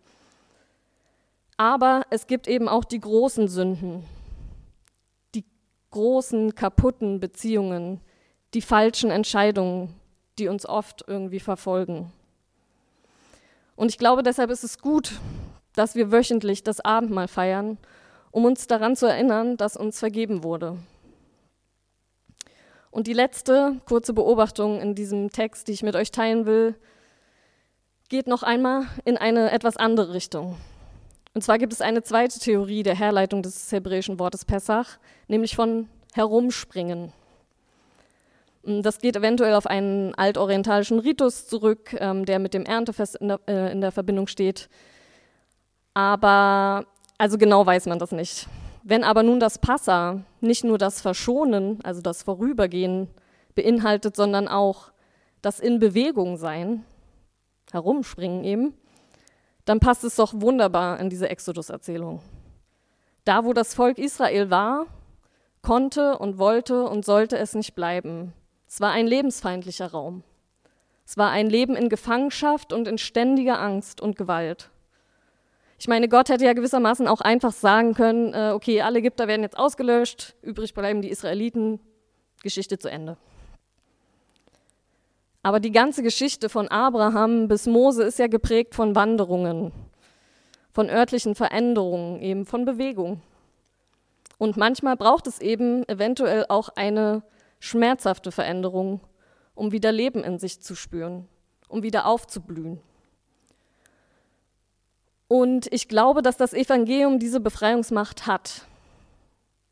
aber 1.61 2.07
es 2.09 2.27
gibt 2.27 2.49
eben 2.49 2.71
auch 2.71 2.85
die 2.85 3.01
großen 3.01 3.47
Sünden, 3.47 4.03
die 5.35 5.45
großen 5.91 6.55
kaputten 6.55 7.21
Beziehungen, 7.21 8.01
die 8.55 8.63
falschen 8.63 9.11
Entscheidungen, 9.11 9.95
die 10.39 10.49
uns 10.49 10.65
oft 10.65 11.05
irgendwie 11.07 11.39
verfolgen. 11.39 12.15
Und 13.77 13.91
ich 13.91 13.99
glaube, 13.99 14.23
deshalb 14.23 14.49
ist 14.49 14.65
es 14.65 14.79
gut, 14.79 15.21
dass 15.75 15.95
wir 15.95 16.11
wöchentlich 16.11 16.63
das 16.63 16.81
Abendmahl 16.81 17.29
feiern, 17.29 17.77
um 18.31 18.45
uns 18.45 18.67
daran 18.67 18.97
zu 18.97 19.07
erinnern, 19.07 19.57
dass 19.57 19.77
uns 19.77 19.99
vergeben 19.99 20.45
wurde. 20.45 20.79
Und 22.91 23.07
die 23.07 23.13
letzte 23.13 23.81
kurze 23.87 24.13
Beobachtung 24.13 24.81
in 24.81 24.95
diesem 24.95 25.31
Text, 25.31 25.69
die 25.69 25.73
ich 25.73 25.83
mit 25.83 25.95
euch 25.95 26.11
teilen 26.11 26.45
will, 26.47 26.75
geht 28.09 28.27
noch 28.27 28.43
einmal 28.43 28.87
in 29.05 29.17
eine 29.17 29.53
etwas 29.53 29.77
andere 29.77 30.13
Richtung. 30.13 30.57
Und 31.33 31.43
zwar 31.43 31.59
gibt 31.59 31.73
es 31.73 31.81
eine 31.81 32.03
zweite 32.03 32.41
Theorie 32.41 32.83
der 32.83 32.97
Herleitung 32.97 33.43
des 33.43 33.71
hebräischen 33.71 34.19
Wortes 34.19 34.45
Pessach, 34.45 34.99
nämlich 35.29 35.55
von 35.55 35.89
herumspringen. 36.13 37.13
Das 38.65 38.99
geht 38.99 39.17
eventuell 39.17 39.55
auf 39.55 39.67
einen 39.67 40.15
altorientalischen 40.17 40.99
Ritus 40.99 41.47
zurück, 41.47 41.97
ähm, 41.99 42.27
der 42.27 42.41
mit 42.41 42.53
dem 42.53 42.67
Erntefest 42.67 43.17
in 43.17 43.29
der, 43.29 43.41
äh, 43.47 43.73
in 43.73 43.81
der 43.81 43.93
Verbindung 43.93 44.27
steht. 44.27 44.69
Aber 45.95 46.85
also 47.21 47.37
genau 47.37 47.67
weiß 47.67 47.85
man 47.85 47.99
das 47.99 48.13
nicht. 48.13 48.49
Wenn 48.83 49.05
aber 49.05 49.23
nun 49.23 49.41
das 49.41 49.59
Passa 49.59 50.23
nicht 50.41 50.65
nur 50.65 50.79
das 50.79 51.03
Verschonen, 51.03 51.79
also 51.85 52.01
das 52.01 52.23
Vorübergehen 52.23 53.09
beinhaltet, 53.55 54.17
sondern 54.17 54.49
auch 54.49 54.91
das 55.43 55.61
in 55.61 55.81
Bewegung 55.81 56.39
sein, 56.39 56.83
herumspringen 57.73 58.43
eben, 58.43 58.73
dann 59.67 59.81
passt 59.81 60.03
es 60.03 60.17
doch 60.17 60.33
wunderbar 60.35 60.99
in 60.99 61.11
diese 61.11 61.29
Exodus-Erzählung. 61.29 62.23
Da, 63.27 63.45
wo 63.45 63.53
das 63.53 63.75
Volk 63.75 63.99
Israel 63.99 64.49
war, 64.49 64.87
konnte 65.61 66.17
und 66.17 66.39
wollte 66.39 66.89
und 66.89 67.05
sollte 67.05 67.37
es 67.37 67.55
nicht 67.55 67.75
bleiben. 67.75 68.33
Es 68.67 68.81
war 68.81 68.93
ein 68.93 69.07
lebensfeindlicher 69.07 69.91
Raum. 69.91 70.25
Es 71.05 71.19
war 71.19 71.29
ein 71.29 71.51
Leben 71.51 71.77
in 71.77 71.91
Gefangenschaft 71.91 72.73
und 72.73 72.89
in 72.89 72.97
ständiger 72.97 73.61
Angst 73.61 74.01
und 74.01 74.17
Gewalt. 74.17 74.71
Ich 75.81 75.89
meine, 75.89 76.09
Gott 76.09 76.29
hätte 76.29 76.45
ja 76.45 76.53
gewissermaßen 76.53 77.09
auch 77.09 77.23
einfach 77.23 77.53
sagen 77.53 77.95
können, 77.95 78.35
äh, 78.35 78.53
okay, 78.55 78.83
alle 78.83 78.99
Ägypter 78.99 79.27
werden 79.29 79.41
jetzt 79.41 79.57
ausgelöscht, 79.57 80.35
übrig 80.43 80.75
bleiben 80.75 81.01
die 81.01 81.09
Israeliten, 81.09 81.81
Geschichte 82.43 82.79
zu 82.79 82.91
Ende. 82.91 83.17
Aber 85.43 85.59
die 85.59 85.73
ganze 85.73 86.03
Geschichte 86.03 86.51
von 86.51 86.69
Abraham 86.69 87.49
bis 87.49 87.67
Mose 87.67 88.03
ist 88.03 88.19
ja 88.19 88.27
geprägt 88.27 88.75
von 88.75 88.95
Wanderungen, 88.95 89.73
von 90.71 90.91
örtlichen 90.91 91.35
Veränderungen, 91.35 92.21
eben 92.21 92.45
von 92.45 92.67
Bewegung. 92.67 93.23
Und 94.37 94.59
manchmal 94.59 94.99
braucht 94.99 95.27
es 95.27 95.41
eben 95.41 95.89
eventuell 95.89 96.45
auch 96.51 96.69
eine 96.77 97.23
schmerzhafte 97.59 98.33
Veränderung, 98.33 99.01
um 99.55 99.73
wieder 99.73 99.93
Leben 99.93 100.25
in 100.25 100.39
sich 100.39 100.61
zu 100.61 100.75
spüren, 100.75 101.27
um 101.69 101.83
wieder 101.83 102.05
aufzublühen. 102.05 102.83
Und 105.31 105.73
ich 105.73 105.87
glaube, 105.87 106.23
dass 106.23 106.37
das 106.37 106.53
Evangelium 106.53 107.21
diese 107.21 107.39
Befreiungsmacht 107.39 108.27
hat. 108.27 108.63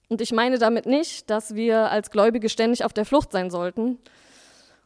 Und 0.09 0.21
ich 0.21 0.31
meine 0.31 0.57
damit 0.57 0.87
nicht, 0.87 1.29
dass 1.31 1.57
wir 1.57 1.91
als 1.91 2.13
Gläubige 2.13 2.49
ständig 2.49 2.85
auf 2.85 2.93
der 2.93 3.05
Flucht 3.05 3.33
sein 3.33 3.51
sollten 3.51 3.99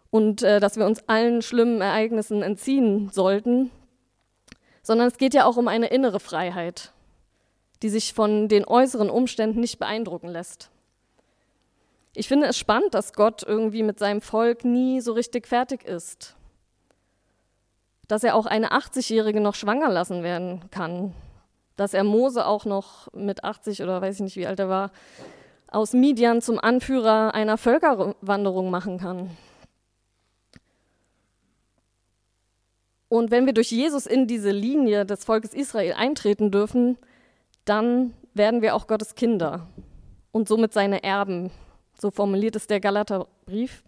und 0.08 0.42
äh, 0.42 0.60
dass 0.60 0.78
wir 0.78 0.86
uns 0.86 1.06
allen 1.08 1.42
schlimmen 1.42 1.82
Ereignissen 1.82 2.42
entziehen 2.42 3.10
sollten, 3.12 3.70
sondern 4.82 5.08
es 5.08 5.18
geht 5.18 5.34
ja 5.34 5.44
auch 5.44 5.58
um 5.58 5.68
eine 5.68 5.88
innere 5.88 6.20
Freiheit, 6.20 6.92
die 7.82 7.90
sich 7.90 8.14
von 8.14 8.48
den 8.48 8.64
äußeren 8.64 9.10
Umständen 9.10 9.60
nicht 9.60 9.78
beeindrucken 9.78 10.28
lässt. 10.28 10.70
Ich 12.14 12.28
finde 12.28 12.46
es 12.46 12.56
spannend, 12.56 12.94
dass 12.94 13.12
Gott 13.12 13.42
irgendwie 13.42 13.82
mit 13.82 13.98
seinem 13.98 14.22
Volk 14.22 14.64
nie 14.64 15.02
so 15.02 15.12
richtig 15.12 15.46
fertig 15.46 15.84
ist 15.84 16.34
dass 18.12 18.24
er 18.24 18.34
auch 18.34 18.44
eine 18.44 18.72
80-Jährige 18.72 19.40
noch 19.40 19.54
schwanger 19.54 19.88
lassen 19.88 20.22
werden 20.22 20.68
kann, 20.70 21.14
dass 21.76 21.94
er 21.94 22.04
Mose 22.04 22.44
auch 22.44 22.66
noch 22.66 23.10
mit 23.14 23.42
80 23.42 23.82
oder 23.82 24.02
weiß 24.02 24.16
ich 24.16 24.20
nicht, 24.20 24.36
wie 24.36 24.46
alt 24.46 24.60
er 24.60 24.68
war, 24.68 24.90
aus 25.66 25.94
Midian 25.94 26.42
zum 26.42 26.58
Anführer 26.58 27.32
einer 27.32 27.56
Völkerwanderung 27.56 28.70
machen 28.70 28.98
kann. 28.98 29.30
Und 33.08 33.30
wenn 33.30 33.46
wir 33.46 33.54
durch 33.54 33.70
Jesus 33.70 34.04
in 34.04 34.26
diese 34.26 34.50
Linie 34.50 35.06
des 35.06 35.24
Volkes 35.24 35.54
Israel 35.54 35.94
eintreten 35.94 36.50
dürfen, 36.50 36.98
dann 37.64 38.12
werden 38.34 38.60
wir 38.60 38.74
auch 38.74 38.88
Gottes 38.88 39.14
Kinder 39.14 39.68
und 40.32 40.48
somit 40.48 40.74
seine 40.74 41.02
Erben. 41.02 41.50
So 41.98 42.10
formuliert 42.10 42.56
es 42.56 42.66
der 42.66 42.80
Galaterbrief. 42.80 43.82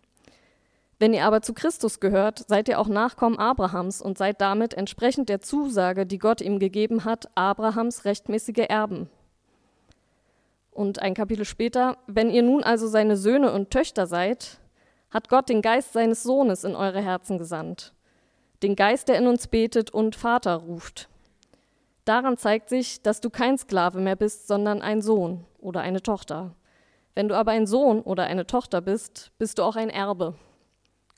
Wenn 0.99 1.13
ihr 1.13 1.25
aber 1.25 1.43
zu 1.43 1.55
Christus 1.55 1.99
gehört, 2.01 2.45
seid 2.49 2.69
ihr 2.69 2.79
auch 2.79 2.89
Nachkommen 2.89 3.39
Abrahams 3.39 4.01
und 4.01 4.17
seid 4.17 4.41
damit 4.41 4.75
entsprechend 4.75 5.29
der 5.29 5.41
Zusage, 5.41 6.07
die 6.07 6.19
Gott 6.19 6.41
ihm 6.41 6.59
gegeben 6.59 7.05
hat, 7.05 7.29
Abrahams 7.37 8.05
rechtmäßige 8.05 8.67
Erben. 8.69 9.11
Und 10.71 11.01
ein 11.01 11.15
Kapitel 11.15 11.45
später, 11.45 11.97
wenn 12.07 12.31
ihr 12.31 12.43
nun 12.43 12.63
also 12.63 12.89
seine 12.89 13.17
Söhne 13.17 13.53
und 13.53 13.71
Töchter 13.71 14.07
seid, 14.07 14.59
hat 15.11 15.29
Gott 15.29 15.49
den 15.49 15.63
Geist 15.63 15.93
seines 15.93 16.23
Sohnes 16.23 16.65
in 16.65 16.75
eure 16.75 17.01
Herzen 17.01 17.39
gesandt, 17.39 17.95
den 18.63 18.75
Geist, 18.75 19.09
der 19.09 19.19
in 19.19 19.27
uns 19.29 19.47
betet 19.47 19.91
und 19.91 20.17
Vater 20.17 20.55
ruft. 20.55 21.09
Daran 22.05 22.37
zeigt 22.37 22.69
sich, 22.69 23.03
dass 23.03 23.21
du 23.21 23.31
kein 23.31 23.57
Sklave 23.57 24.01
mehr 24.01 24.17
bist, 24.17 24.47
sondern 24.47 24.83
ein 24.83 25.01
Sohn 25.01 25.45
oder 25.59 25.81
eine 25.81 26.03
Tochter. 26.03 26.55
Wenn 27.15 27.29
du 27.29 27.37
aber 27.37 27.53
ein 27.53 27.67
Sohn 27.67 28.01
oder 28.01 28.25
eine 28.25 28.47
Tochter 28.47 28.81
bist, 28.81 29.31
bist 29.39 29.59
du 29.59 29.63
auch 29.63 29.77
ein 29.77 29.91
Erbe. 29.91 30.35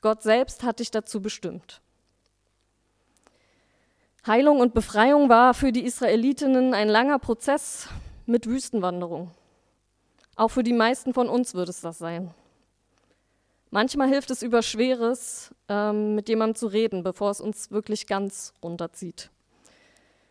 Gott 0.07 0.23
selbst 0.23 0.63
hat 0.63 0.79
dich 0.79 0.89
dazu 0.89 1.21
bestimmt. 1.21 1.81
Heilung 4.25 4.61
und 4.61 4.73
Befreiung 4.73 5.27
war 5.27 5.53
für 5.53 5.73
die 5.73 5.83
Israelitinnen 5.83 6.73
ein 6.73 6.87
langer 6.87 7.19
Prozess 7.19 7.89
mit 8.25 8.47
Wüstenwanderung. 8.47 9.31
Auch 10.37 10.47
für 10.47 10.63
die 10.63 10.71
meisten 10.71 11.13
von 11.13 11.27
uns 11.27 11.55
wird 11.55 11.67
es 11.67 11.81
das 11.81 11.97
sein. 11.97 12.33
Manchmal 13.69 14.07
hilft 14.07 14.31
es 14.31 14.43
über 14.43 14.61
Schweres, 14.61 15.53
ähm, 15.67 16.15
mit 16.15 16.29
jemandem 16.29 16.55
zu 16.55 16.67
reden, 16.67 17.03
bevor 17.03 17.31
es 17.31 17.41
uns 17.41 17.69
wirklich 17.69 18.07
ganz 18.07 18.53
runterzieht. 18.63 19.29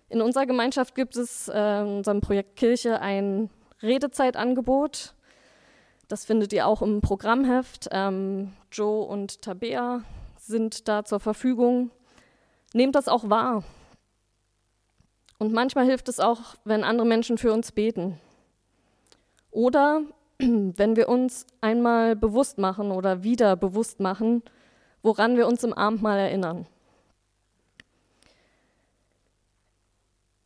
In 0.09 0.23
unserer 0.23 0.47
Gemeinschaft 0.47 0.95
gibt 0.95 1.19
es 1.19 1.49
äh, 1.49 1.81
in 1.83 1.99
unserem 1.99 2.23
Projekt 2.23 2.57
Kirche 2.57 3.03
ein 3.03 3.51
Redezeitangebot. 3.83 5.15
Das 6.09 6.25
findet 6.25 6.53
ihr 6.53 6.67
auch 6.67 6.83
im 6.83 7.01
Programmheft. 7.01 7.89
Ähm, 7.91 8.53
Joe 8.71 9.05
und 9.05 9.43
Tabea 9.43 10.03
sind 10.39 10.87
da 10.89 11.05
zur 11.05 11.21
Verfügung. 11.21 11.91
Nehmt 12.75 12.95
das 12.95 13.09
auch 13.09 13.29
wahr. 13.29 13.65
Und 15.39 15.53
manchmal 15.53 15.85
hilft 15.85 16.09
es 16.09 16.21
auch, 16.21 16.55
wenn 16.65 16.85
andere 16.85 17.07
Menschen 17.07 17.39
für 17.39 17.53
uns 17.53 17.73
beten. 17.73 18.19
Oder 19.51 20.03
wenn 20.39 20.97
wir 20.97 21.09
uns 21.09 21.47
einmal 21.61 22.15
bewusst 22.15 22.59
machen 22.59 22.91
oder 22.91 23.23
wieder 23.23 23.57
bewusst 23.57 24.01
machen, 24.01 24.43
woran 25.03 25.37
wir 25.37 25.47
uns 25.47 25.65
im 25.65 25.73
Abendmahl 25.73 26.19
erinnern. 26.19 26.67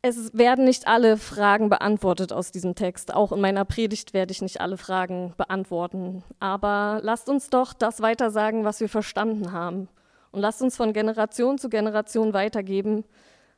Es 0.02 0.32
werden 0.32 0.64
nicht 0.64 0.86
alle 0.86 1.18
Fragen 1.18 1.68
beantwortet 1.68 2.32
aus 2.32 2.50
diesem 2.52 2.74
Text. 2.74 3.12
Auch 3.12 3.32
in 3.32 3.40
meiner 3.40 3.66
Predigt 3.66 4.14
werde 4.14 4.32
ich 4.32 4.40
nicht 4.40 4.60
alle 4.60 4.78
Fragen 4.78 5.34
beantworten. 5.36 6.24
Aber 6.38 7.00
lasst 7.02 7.28
uns 7.28 7.50
doch 7.50 7.74
das 7.74 8.00
weitersagen, 8.00 8.64
was 8.64 8.80
wir 8.80 8.88
verstanden 8.88 9.52
haben. 9.52 9.88
Und 10.32 10.40
lasst 10.40 10.62
uns 10.62 10.76
von 10.76 10.94
Generation 10.94 11.58
zu 11.58 11.68
Generation 11.68 12.32
weitergeben, 12.32 13.04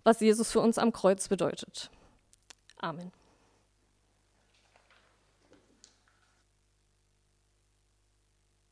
was 0.02 0.20
Jesus 0.20 0.50
für 0.50 0.60
uns 0.60 0.78
am 0.78 0.92
Kreuz 0.92 1.28
bedeutet. 1.28 1.90
Amen. 2.78 3.12